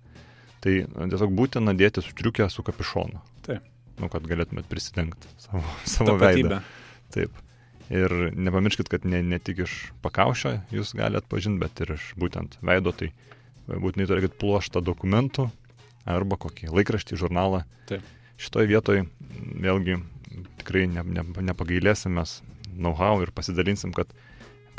[0.59, 0.73] Tai
[1.13, 3.23] tiesiog būtina dėti striukę su kapišonu.
[3.47, 3.63] Taip.
[3.99, 5.63] Nu, kad galėtumėt prisidengti savo,
[5.95, 6.59] savo veidą.
[7.15, 7.31] Taip.
[7.95, 12.59] Ir nepamirškit, kad ne, ne tik iš pakaušio jūs galite atpažinti, bet ir iš būtent
[12.59, 13.13] veido, tai
[13.71, 15.47] būtinai turėkit pluoštą dokumentų
[16.15, 17.63] arba kokį laikraštį, žurnalą.
[17.89, 18.05] Taip.
[18.39, 19.05] Šitoje vietoje
[19.59, 19.99] vėlgi
[20.61, 22.39] tikrai ne, ne, nepagailėsim mes
[22.69, 24.11] know-how ir pasidalinsim, kad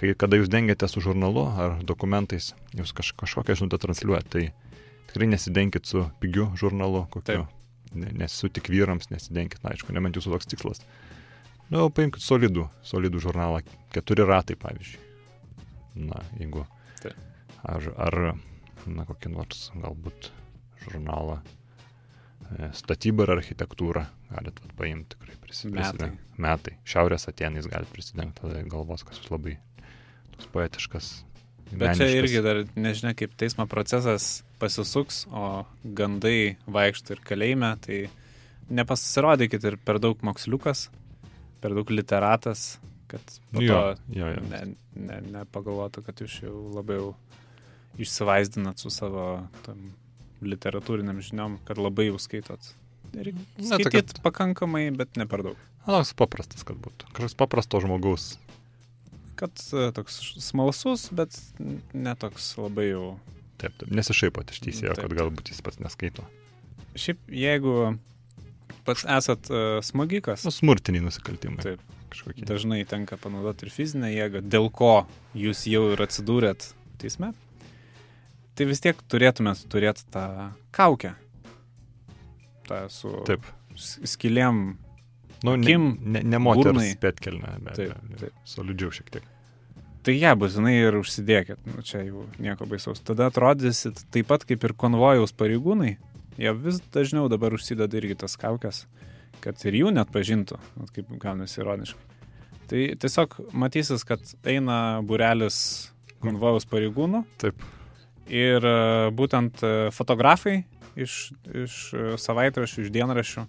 [0.01, 5.29] kai, kada jūs dengiate su žurnalu ar dokumentais, jūs kaž, kažkokią žinutę transliuojate, tai tikrai
[5.35, 7.47] nesidenkit su pigiu žurnalu, kokiu.
[7.91, 10.85] Ne, nesu tik vyrams, nesidenkit, na, aišku, nebent jūsų toks tikslas.
[11.71, 15.01] Na, nu, paimkite solidų, solidų žurnalą, keturi ratai, pavyzdžiui.
[16.07, 16.63] Na, jeigu.
[17.03, 17.19] Taip.
[17.67, 18.19] Ar, ar,
[18.87, 20.31] na, kokį nors galbūt
[20.85, 26.05] žurnalą e, statybą ir architektūrą galit vat, paimti tikrai prisidengti.
[26.05, 26.11] Metai.
[26.41, 26.77] Metai.
[26.89, 29.57] Šiaurės Atenais galit prisidengti, galvos, kas jūs labai
[30.37, 31.11] toks poetiškas.
[31.71, 32.17] Bet čia meniškas.
[32.19, 38.01] irgi dar nežinia, kaip teismo procesas pasisuks, o gandai vaikšto ir kalėjime, tai
[38.71, 40.89] nepasirodykit ir per daug moksliukas,
[41.63, 43.23] per daug literatas, kad
[43.53, 44.43] po Jo, to jo, jo.
[44.51, 44.61] ne,
[44.95, 47.13] ne, nepagalvotų, kad jūs jau labiau
[48.01, 49.91] išsivaizdinat su savo tam
[50.43, 52.61] literatūriniam žiniom, kad labai jau skaitot.
[53.17, 55.57] Ir skaityt kad- pakankamai, bet ne per daug.
[55.87, 57.09] Toks paprastas, kad būtų.
[57.17, 58.37] Kažkoks paprasto žmogaus.
[59.41, 61.35] Kad e, toks smalsus, bet
[61.97, 63.07] netoks labai jau
[63.61, 63.91] Taip, taip.
[63.93, 66.25] Nesišaipot iš teisėjo, kad galbūt jis pats neskaito.
[66.97, 67.99] Šiaip jeigu
[68.87, 71.61] pats esat uh, smogikas, Nu, smurtiniai nusikaltimai.
[71.67, 71.83] Taip.
[72.11, 72.43] Kažkokie.
[72.43, 75.07] dažnai tenka panaudoti ir fizinę jėgą, dėl ko
[75.39, 77.29] jūs jau ir atsidūrėt teisme,
[78.61, 80.27] tai vis tiek turėtumėt turėti tą
[80.77, 81.15] kaukę.
[82.69, 83.43] Ta su Taip.
[83.75, 84.77] s- skylėm.
[85.43, 86.91] Nu, ne, Akim, ne, ne moters burnai.
[87.01, 89.25] petkelne, bet Taip, taip, solidžiau šiek tiek.
[90.05, 91.63] Tai ją būtinai ir užsidėkit.
[91.69, 93.01] Nu, čia jau nieko baisaus.
[93.05, 95.95] Tada atrodysit taip pat kaip ir konvojaus pareigūnai.
[96.41, 98.85] Jie vis dažniau dabar užsideda irgi tas kaukės,
[99.45, 102.07] kad ir jų net pažintų, Vat kaip gaunasi ironiškai.
[102.71, 105.91] Tai tiesiog matysis, kad eina burelis
[106.23, 107.57] konvojaus pareigūnų Taip.
[108.29, 108.75] Ir e,
[109.17, 110.63] būtent e, fotografai
[110.99, 111.31] iš,
[111.65, 113.47] iš e, savaitraščių, iš dienraščių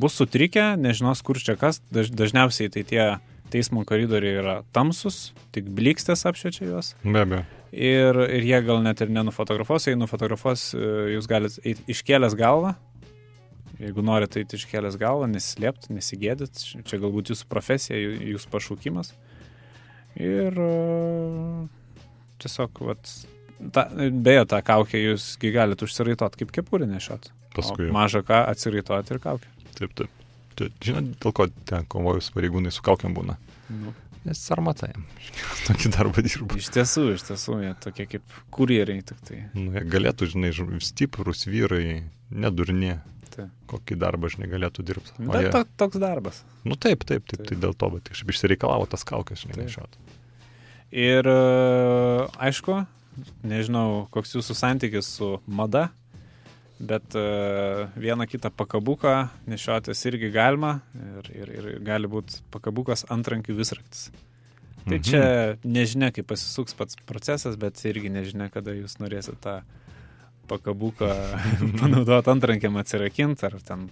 [0.00, 3.04] bus sutrikę, nežinos kur čia kas, daž, dažniausiai tai tie
[3.50, 6.92] teismo koridoriai yra tamsus, tik blikstės apšviečia juos.
[7.02, 7.42] Be abejo.
[7.70, 10.70] Ir, ir jie gal net ir nenufotografuos, jei nufotografuos,
[11.10, 12.76] jūs galite eiti iškėlęs galvą.
[13.80, 19.14] Jeigu norite eiti iškėlęs galvą, nesislėpti, nesigėdit, čia galbūt jūsų profesija, jūsų pašaukimas.
[20.18, 20.58] Ir
[22.42, 23.12] tiesiog, vat,
[23.74, 27.30] ta, beje, tą kaukę jūs galite užsiraitot kaip kepurį nešiot.
[27.56, 27.90] Paskui.
[27.94, 29.50] Mažą ką atsiraitot ir kaukę.
[29.78, 30.20] Taip, taip.
[30.58, 33.38] Tai, žinot, dėl ko ten konvojus pareigūnai su kaukiam būna?
[33.72, 33.94] Nu.
[34.26, 35.06] Nes sarmata jam.
[35.68, 36.58] Tokį darbą dirba.
[36.60, 39.38] Iš tiesų, iš tiesų, jie tokie kaip kurjeriai tik tai.
[39.56, 40.52] Nu, jie galėtų, žinai,
[40.84, 42.98] stiprus vyrai, nedurni.
[43.30, 43.48] Taip.
[43.70, 45.14] Kokį darbą, žinai, galėtų dirbti.
[45.22, 45.50] Bet jie...
[45.54, 46.42] to, toks darbas.
[46.66, 47.48] Nu taip, taip, taip, Taip.
[47.48, 49.96] tai dėl to, bet išsireikalavo tas kaukės, žinai, nešiot.
[50.90, 51.36] Ir e,
[52.42, 52.80] aišku,
[53.42, 55.88] nežinau, koks jūsų santykis su mada,
[56.80, 57.22] bet e,
[58.00, 64.08] vieną kitą pakabuką nešiotis irgi galima ir, ir, ir gali būti pakabukas antrankių visraktis.
[64.80, 65.02] Tai Mhm.
[65.04, 65.22] čia
[65.64, 69.58] nežinia, kaip pasisuks pats procesas, bet irgi nežinia, kada jūs norėsite tą
[70.48, 71.10] pakabuką
[71.82, 73.90] panaudoti antrankiam atsirakinti, ar ten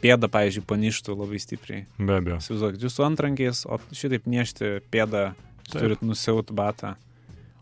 [0.00, 1.84] pėdą, pavyzdžiui, paništų labai stipriai.
[1.98, 2.38] Be abejo.
[2.40, 5.34] Įsivaizduokit, jūsų antrankiais, o šitaip niešti pėdą,
[5.68, 6.94] jūs turit nusiaut batą,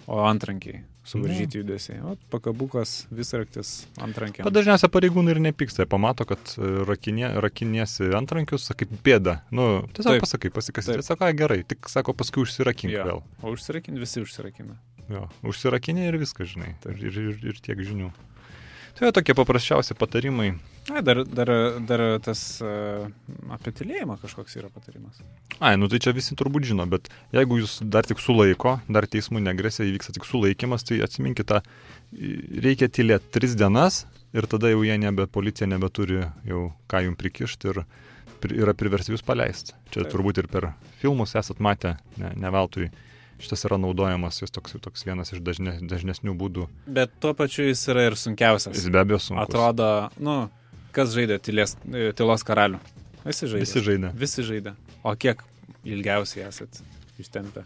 [0.07, 1.99] o antrankiai suvaržyti judesiai.
[2.05, 4.45] O pakabukas, visraktis antrankiam.
[4.49, 9.39] Bet dažniausiai pareigūnai ir nepyksta, pamato, kad e, rakinė, rakiniesi antrankius, sakai, pėda.
[9.51, 10.27] Nu, tiesiog Taip.
[10.27, 10.93] pasakai, pasikasi.
[10.99, 11.05] Taip.
[11.09, 13.05] Sako, "Ai, gerai, tik sako, paskui užsirakink Jo.
[13.09, 13.23] vėl.
[13.43, 14.77] O užsirakinti visi užsirakina.
[15.09, 16.75] Jo, užsirakinė ir viskas, žinai.
[16.85, 18.11] Ir, ir, ir, ir tiek žinių.
[18.99, 20.49] Tai jau tokie paprasčiausi patarimai.
[20.91, 21.51] Na, dar, dar,
[21.87, 23.05] dar tas uh,
[23.55, 25.21] apie tylėjimą kažkoks yra patarimas.
[25.61, 29.43] Ai, nu tai čia visi turbūt žino, bet jeigu jūs dar tik sulaiko, dar teismų
[29.45, 30.99] negresia, įvyksta tik sulaikimas, tai
[32.17, 34.01] i- reikia tylėti tris dienas
[34.35, 37.83] ir tada jau jie nebe, policija nebeturi jau ką jums prikišti ir
[38.43, 39.77] pri- yra priversti jūs paleisti.
[39.93, 40.13] Čia Taip.
[40.17, 40.73] turbūt ir per
[41.03, 42.89] filmus esat matę, ne, ne veltui
[43.43, 46.67] šitas yra naudojamas, jis toks, toks vienas iš dažne, dažnesnių būdų.
[46.87, 48.77] Bet tuo pačiu jis yra ir sunkiausias.
[48.77, 49.47] Jis be abejo sunkus.
[49.49, 50.37] Atrodo, nu,
[50.97, 52.81] kas žaidė tylės, e, tylos karalių?
[53.25, 53.65] Visi žaidė.
[53.67, 54.13] Visi žaidė.
[54.19, 54.75] Visi žaidė.
[55.07, 55.43] O kiek
[55.87, 56.81] ilgiausiai esat
[57.21, 57.65] ištempę?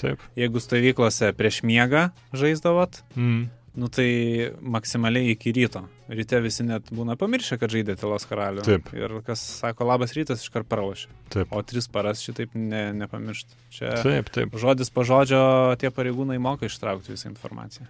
[0.00, 0.22] Taip.
[0.38, 3.50] Jeigu stovyklose prieš miegą žaisdavot, Mm.
[3.74, 5.84] Nu tai maksimaliai iki ryto.
[6.12, 8.64] Ryte visi net būna pamiršę, kad žaidė tylos karalių.
[8.66, 8.92] Taip.
[8.96, 11.08] Ir kas sako labas rytas, iškart pralošė.
[11.32, 11.52] Taip.
[11.56, 13.56] O tris paras šitaip ne, nepamiršt.
[13.72, 14.56] Čia Taip, taip.
[14.60, 15.42] žodis po žodžio
[15.80, 17.88] tie pareigūnai moka ištraukti visą informaciją.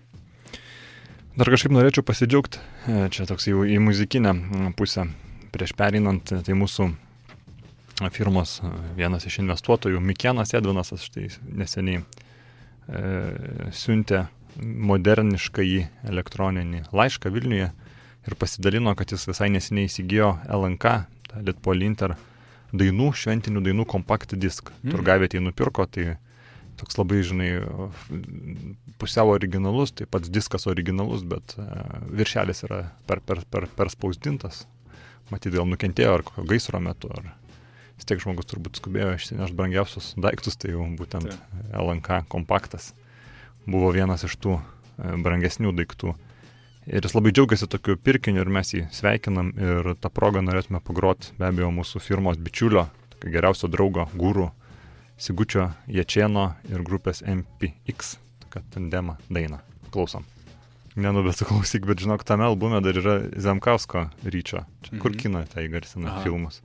[1.32, 4.34] Dar kažkaip norėčiau pasidžiaugti, e, čia toks jau į muzikinę
[4.76, 5.06] pusę,
[5.54, 6.90] prieš perinant, e, tai mūsų
[8.12, 11.30] firmos e, vienas iš investuotojų, Mikienas Edvinas, aš štai
[11.62, 12.04] neseniai e,
[13.72, 14.26] siuntė
[14.60, 15.78] modernišką į
[16.10, 17.70] elektroninį laišką Vilniuje
[18.26, 20.92] ir pasidalino, kad jis visai neseniai įsigijo LNK,
[21.46, 22.14] Litpol Inter
[22.72, 24.70] dainų, šventinių dainų kompakt disk.
[24.82, 24.94] Mm.
[24.94, 26.16] Turgavietėje nupirko, tai
[26.80, 27.50] toks labai, žinai,
[29.00, 31.66] pusiau originalus, tai pats diskas originalus, bet e,
[32.20, 34.64] viršelis yra per, per, per, perspausdintas.
[35.32, 37.30] Matyt, gal nukentėjo ar kokio gaisro metu, ar
[37.96, 41.60] vis tiek žmogus turbūt skubėjo išsinešti brangiausius daiktus, tai jau būtent Taip.
[41.76, 42.90] LNK kompaktas
[43.66, 44.62] buvo vienas iš tų e,
[45.22, 46.14] brangesnių daiktų.
[46.90, 51.30] Ir jis labai džiaugiasi tokiu pirkiniu ir mes jį sveikinam ir tą progą norėtume pagroti
[51.38, 52.88] be abejo mūsų firmos bičiulio,
[53.22, 54.50] geriausio draugo, gūrų,
[55.22, 59.60] Sigučio Ječieno ir grupės MPX, tokia tandema daina.
[59.94, 60.24] Klausom.
[60.96, 65.18] Ne, nu, bet klausyk, bet žinok, tame albume dar yra Zemkausko ryčio, čia, kur Mhm.
[65.22, 66.22] kino tai garsina Aha.
[66.24, 66.60] filmus.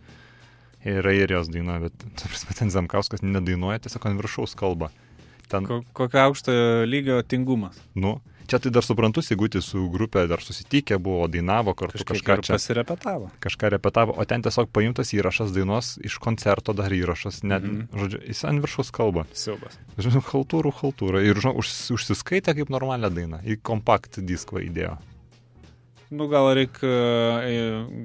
[0.83, 4.89] Yra ir jos daina, bet, prasme, ten Zemkauskas nedainuoja, tiesiog ant viršaus kalba.
[5.47, 6.51] Ten, Ko, kokio aukšto
[6.85, 7.77] lygio tingumas.
[7.95, 8.17] nu,
[8.47, 12.53] čia tai dar suprantu, Sigutis su grupė dar susitikę buvo, dainavo kartu Kažkiek kažką čia,
[12.57, 13.29] pasirepetavo.
[13.43, 17.87] kažką repetavo, o ten tiesiog paimtas įrašas dainos iš koncerto dar įrašas, net, Mhm.
[17.91, 17.99] mhm.
[17.99, 19.25] žodžiu, jis ant viršaus kalba.
[19.33, 19.75] Siaubas.
[19.97, 21.23] Žinau, haltūrų, haltūrą.
[21.23, 23.39] Ir žinau, už, užsiskaitė kaip normalią dainą.
[23.47, 24.97] Į kompakt diskvą įdėjo.
[26.09, 26.87] Nu, gal reikia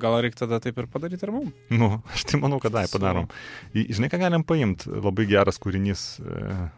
[0.03, 1.53] gal reik tada taip ir padaryti ir mums.
[1.71, 3.29] Nu, aš tai manau, kad Su- padarom.
[3.75, 4.91] Žinai, ką galim paimti?
[4.91, 6.71] Labai geras kūrinys e,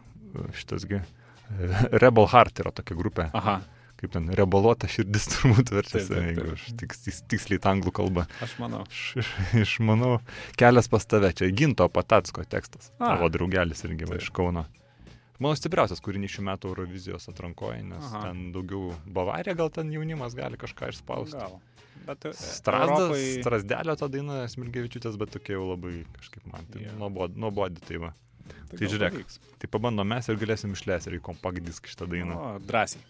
[0.57, 1.01] šitasgi.
[1.01, 1.71] e,
[2.01, 3.29] Rebel Heart yra tokia grupė.
[3.37, 3.61] Aha,
[3.95, 6.55] Kaip ten, reboluota širdis turbūt verčiasi, Taip, taip, jeigu taip.
[6.57, 8.25] aš tiks, tiks, tiksliai anglų kalbą.
[8.43, 8.81] aš manau.
[8.91, 9.29] Iš,
[9.63, 10.17] išmanau,
[10.59, 12.91] kelias pas tave, čia Ginto Patatsko tekstas.
[12.99, 13.13] A.
[13.13, 14.65] Tavo draugelis irgi va iš Kauno.
[15.39, 18.27] Mano stipriausias kūrinys šių metų Eurovizijos atrankoje, nes Aha.
[18.27, 21.39] Ten daugiau Bavarija, gal ten jaunimas gali kažką išspausti.
[21.39, 21.57] Gal.
[22.05, 23.41] Bet e, Strasdas, Europai-.
[23.41, 26.95] Strasdelio ta daina Smilgevičiūtės, bet tokia jau labai kažkaip man tai yeah.
[26.99, 28.13] nuobodi, nuobodi tai va.
[28.45, 29.17] Tai gal žiūrėk.
[29.17, 29.39] pavyks.
[29.61, 32.35] Tai pabandom mes ir galėsim išleisti ir į kompakt disk šitą dainą.
[32.37, 33.01] O, drąsiai.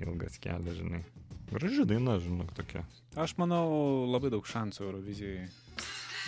[0.00, 1.02] Ilgas kelias, žinai.
[1.50, 2.84] Graži daina, žinok, tokia.
[3.18, 3.64] Aš manau,
[4.06, 5.48] labai daug šansų Eurovizijai.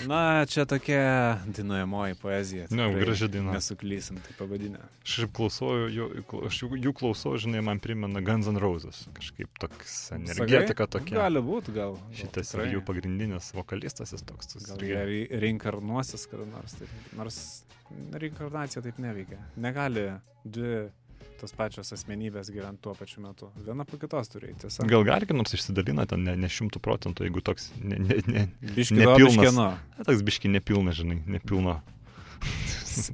[0.09, 2.67] Na, čia tokia dainuojamoji poezija.
[2.71, 3.53] Ne, tikrai graži daina.
[3.57, 4.81] Nesuklysim, tai pavadinę.
[5.05, 6.07] Aš šiaip klausau, jų,
[6.49, 9.03] aš jų, jų klausau, žinai, man primena Guns N' Roses.
[9.19, 11.19] Kažkaip toks energetika tokia.
[11.21, 11.99] Gali būti, gal.
[12.01, 14.55] gal Šitas ir jų pagrindinis vokalistas, jis toks.
[14.55, 16.79] tas Gal jie re- reinkarnuosis kada nors.
[16.81, 16.97] Taip.
[17.19, 17.43] Nors
[18.17, 19.39] reinkarnacija taip neveikia.
[19.61, 20.09] Negali
[20.45, 20.89] dvi
[21.43, 23.51] tos pačios asmenybės gyventi tuo pačiu metu.
[23.67, 24.71] Viena po kitos turi eiti.
[24.87, 29.01] Gal kad nors išsidalina ten ne, ne šimtų procentų, jeigu toks ne, ne, ne, Biški
[29.01, 29.37] nepilnas.
[29.41, 29.81] nepilnas.
[29.99, 31.81] ne, toks biški nepilnas, žinai, nepilno.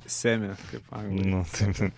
[0.08, 1.24] Semi, kaip anglai.
[1.32, 1.94] Nu, taip.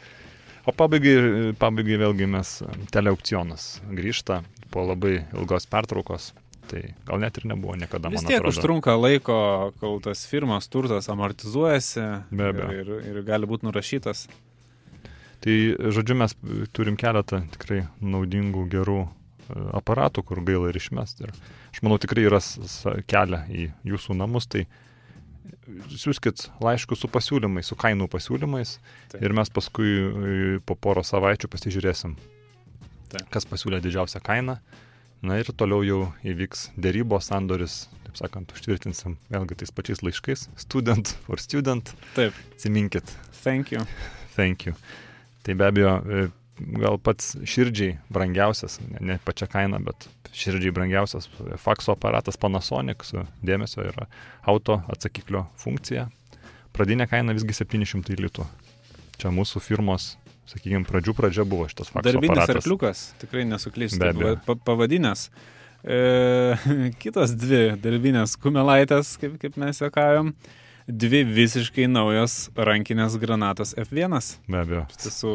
[0.68, 2.50] O pabaigai, pabaigai vėlgi mes
[2.92, 6.30] teleaukcionas grįžta po labai ilgos pertraukos.
[6.70, 8.52] Tai gal net ir nebuvo niekada, Vis tiek atrodo.
[8.52, 9.38] užtrunka laiko,
[9.80, 12.68] kol tas firmas turtas amortizuojasi Be abejo.
[12.76, 14.28] ir, ir, ir gali būti nurašytas.
[15.40, 15.56] Tai,
[15.96, 16.34] žodžiu, mes
[16.76, 19.08] turim keletą tikrai naudingų, gerų e,
[19.78, 21.22] aparatų, kur gaila ir išmest.
[21.24, 21.32] Ir
[21.72, 22.42] aš manau, tikrai yra
[23.08, 24.66] kelią į jūsų namus, tai
[25.90, 28.76] siūskit laiškus su pasiūlymais, su kainų pasiūlymais
[29.12, 29.22] Taip.
[29.22, 32.16] ir mes paskui e, po poro savaičių pasižiūrėsim,
[33.10, 33.26] Taip.
[33.32, 34.60] kas pasiūlė didžiausią kainą.
[35.20, 40.46] Na ir toliau jau įvyks dėrybos, sandoris, taip sakant, užtvirtinsim vėlgi tais pačiais laiškais.
[40.60, 43.12] Student for student, Taip, atsiminkit,
[43.42, 43.84] thank you.
[44.36, 44.76] Thank you.
[45.46, 46.28] Tai be abejo, e,
[46.80, 51.28] gal pats širdžiai brangiausias, ne, ne pačia kaina, bet širdžiai brangiausias
[51.58, 54.06] fakso aparatas Panasonic su dėmesio yra
[54.48, 56.08] auto atsakiklio funkcija.
[56.76, 58.46] Pradinė kaina visgi 700 litų.
[59.20, 60.14] Čia mūsų firmos,
[60.48, 62.62] sakykime, pradžių pradžia buvo šitas fakso Darbinis aparatas.
[62.62, 64.36] arkliukas, tikrai nesuklysiu.
[64.46, 65.26] Pa, pavadinęs.
[65.80, 65.98] E,
[67.02, 70.34] kitos dvi darbinės kumelaitės, kaip, kaip mes juokavim.
[70.90, 74.16] Dvi visiškai naujos rankinės granatos F1.
[74.50, 74.84] Be abejo.
[74.90, 75.34] Iš tiesų,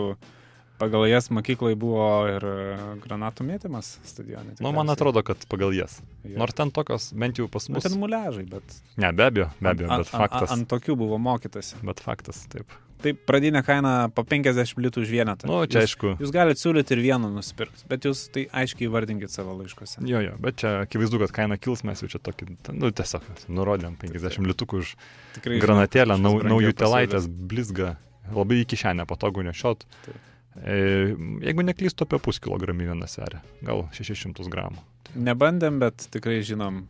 [0.81, 4.57] pagal jas mokyklai buvo ir e, granatų mėtymas stadione.
[4.59, 6.01] Nu, man atrodo, kad pagal jas.
[6.27, 6.35] Jo.
[6.41, 7.87] Nors ten tokios, bent jau pas Nu, mus.
[7.87, 8.79] ten muležai, bet.
[8.99, 10.51] Ne, be abejo, be abejo, ant, bet ant, faktas.
[10.57, 11.79] ant tokių buvo mokytasi.
[11.87, 12.67] Bet faktas, taip.
[13.03, 15.49] Taip, pradinė kaina po 50 litų už vienetą.
[15.49, 16.13] Nu, čia jūs, aišku.
[16.23, 20.01] jūs galite siūlyti ir vieną nusipirkti, bet jūs tai aiškiai vardinkit savo laiškose.
[20.09, 23.97] Jo, jo, bet čia akivaizdu, kad kaina kils, mes jau čia tokį, nu, tiesiog nurodėm
[24.01, 24.95] 50 litukų už
[25.37, 27.95] Tikrai granatėlę, nau, naujų telaitės, blizga,
[28.33, 29.85] labai į kišenę patogu nešiot.
[30.07, 30.21] Taip.
[30.63, 30.75] E,
[31.43, 34.79] jeigu neklystu, apie puskilogramį vieną serę, gal 600 gramų.
[35.15, 36.85] Nebandėm, bet tikrai žinom,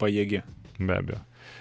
[0.00, 0.44] pajėgi.
[0.78, 1.20] be abejo.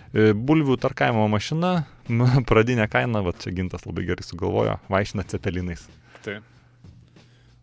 [0.10, 1.74] E, bulvių tarkavimo mašina,
[2.50, 5.86] pradinė kaina, va čia gintas labai gerai sugalvojo, vaišina cepelinais.
[6.26, 6.40] Tai.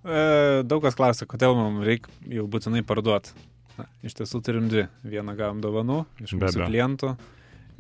[0.07, 0.21] E,
[0.67, 3.35] daug kas klausia, kodėl mums reikia jau būtinai parduoti.
[3.77, 4.87] Na, iš tiesų turim dvi.
[5.05, 7.17] Vieną gavom dovanų iš mūsų klientų.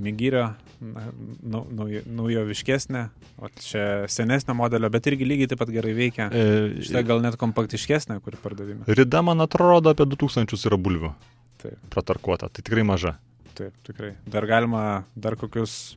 [0.03, 0.51] Migyrio,
[0.85, 1.07] na,
[1.41, 3.07] nau, naujo, naujoviškesnė,
[3.41, 6.27] o čia senesnio modelio, bet irgi lygiai taip pat gerai veikia.
[6.29, 8.85] E, Šitą gal net kompaktiškesnė, kuri pardavime.
[8.93, 11.15] Rida, man atrodo, apie 2000 yra bulvių
[11.63, 11.79] Taip.
[11.95, 13.15] pratarkuota, tai tikrai maža.
[13.57, 14.15] Taip, tikrai.
[14.29, 14.83] Dar galima
[15.17, 15.97] dar kokius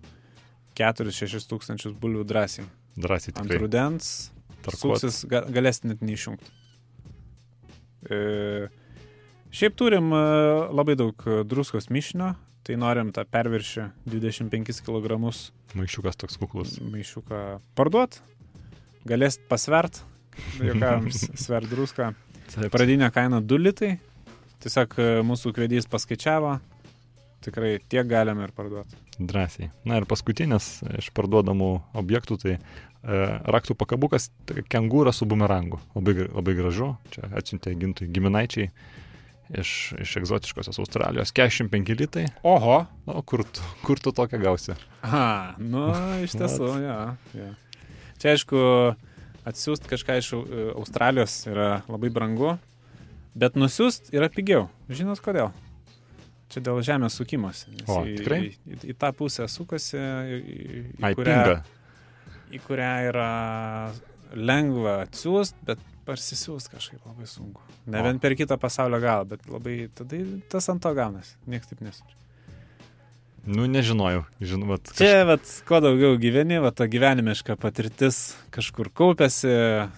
[0.80, 2.68] 4-6 tūkstančius bulvių drąsiai.
[3.00, 3.60] Drąsiai Ant tikrai.
[3.64, 4.12] rudens
[4.64, 5.00] Tarkuot.
[5.00, 6.52] suksis, ga, galės net neišjungti.
[8.10, 8.20] E,
[9.52, 10.22] šiaip turim e,
[10.72, 12.34] labai daug druskos mišinio,
[12.68, 15.20] tai norim tą perviršį 25 kg
[15.78, 16.80] Maišiukas toks kuklus.
[16.82, 18.20] maišiuką parduot,
[19.06, 20.02] galėsit pasvert,
[20.58, 22.14] jokams svert druską.
[22.74, 23.92] Pradinė kaina 2 litai,
[24.64, 26.56] tiesiog e, mūsų kvedys paskaičiavo,
[27.46, 28.98] tikrai tiek galime ir parduoti.
[29.20, 29.70] Drąsiai.
[29.88, 31.70] Na ir paskutinis iš parduodamų
[32.00, 32.62] objektų, tai e,
[33.52, 35.80] raktų pakabukas, tai kengūra su bumerangu.
[35.98, 36.94] Labai, labai gražu.
[37.14, 38.70] Čia atsiuntė gintui giminaičiai
[39.60, 41.34] iš, iš egzotiškosios Australijos.
[41.36, 42.26] 45 litai.
[42.48, 42.84] Oho.
[43.08, 44.76] Na, o kur tu, kur tu tokią gausi?
[45.04, 45.88] Aha, nu,
[46.24, 47.00] iš tiesų, ja,
[47.38, 47.52] ja.
[48.20, 48.60] Čia aišku,
[49.48, 50.46] atsiųsti kažką iš Au-
[50.82, 52.58] Australijos yra labai brangu,
[53.40, 54.68] bet nusiųsti yra pigiau.
[54.92, 55.52] Žinot kodėl?
[56.50, 57.70] Čia dėl žemės sukimosi.
[57.86, 58.40] O, į, tikrai?
[58.48, 61.42] Į, į, į tą pusę sukasi, į, į, į, kurią,
[62.58, 63.30] į kurią yra
[64.34, 67.62] lengva atsiųsti, bet parsisiųsti kažkaip labai sunku.
[67.90, 68.08] Ne O.
[68.08, 71.38] vien per kitą pasaulio galą, bet labai tada tas ant to gaunasi.
[71.50, 72.06] Niekas taip nesu.
[73.50, 74.28] Nu, nežinojau.
[74.46, 79.50] Žinot, Čia, vat, kuo daugiau gyveni, va, ta gyvenimiška patirtis kažkur kaupiasi,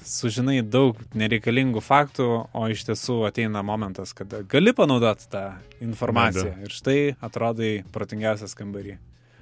[0.08, 5.42] sužinai daug nereikalingų faktų, o iš tiesų ateina momentas, kada gali panaudoti tą
[5.84, 6.54] informaciją.
[6.62, 8.96] Be Ir štai atrodai protingiausias kambarį.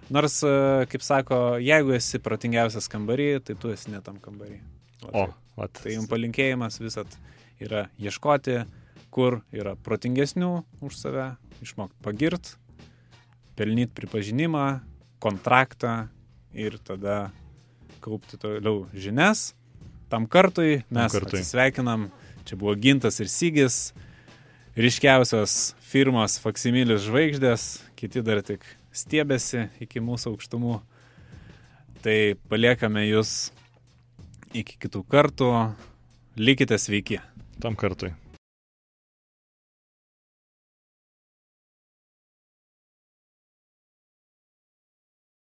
[0.09, 0.39] Nors,
[0.89, 4.57] kaip sako, jeigu esi protingiausias kambarį, tai tu esi netam kambarį.
[5.03, 5.27] Va, O,
[5.59, 5.83] vat.
[5.83, 7.13] Tai jums palinkėjimas visat
[7.61, 8.63] yra ieškoti,
[9.13, 10.49] kur yra protingesnių
[10.81, 11.27] už save,
[11.61, 12.55] išmokti pagirt,
[13.59, 14.79] pelnyti pripažinimą,
[15.19, 16.07] kontraktą
[16.55, 17.29] ir tada
[17.99, 19.53] kaupti toliau žinias.
[20.09, 21.41] Tam kartui mes kartui.
[21.41, 22.07] atsisveikinam.
[22.47, 23.91] Čia buvo Gintas ir Sygis,
[24.79, 27.65] ryškiausios firmos Faksimilis žvaigždės,
[27.99, 28.63] kiti dar tik
[28.95, 30.79] stiebėsi iki mūsų aukštumų.
[31.99, 32.17] Tai
[32.49, 33.51] paliekame jūs
[34.55, 35.51] iki kitų kartų.
[36.39, 37.19] Likite sveiki.
[37.59, 38.15] Tam kartui.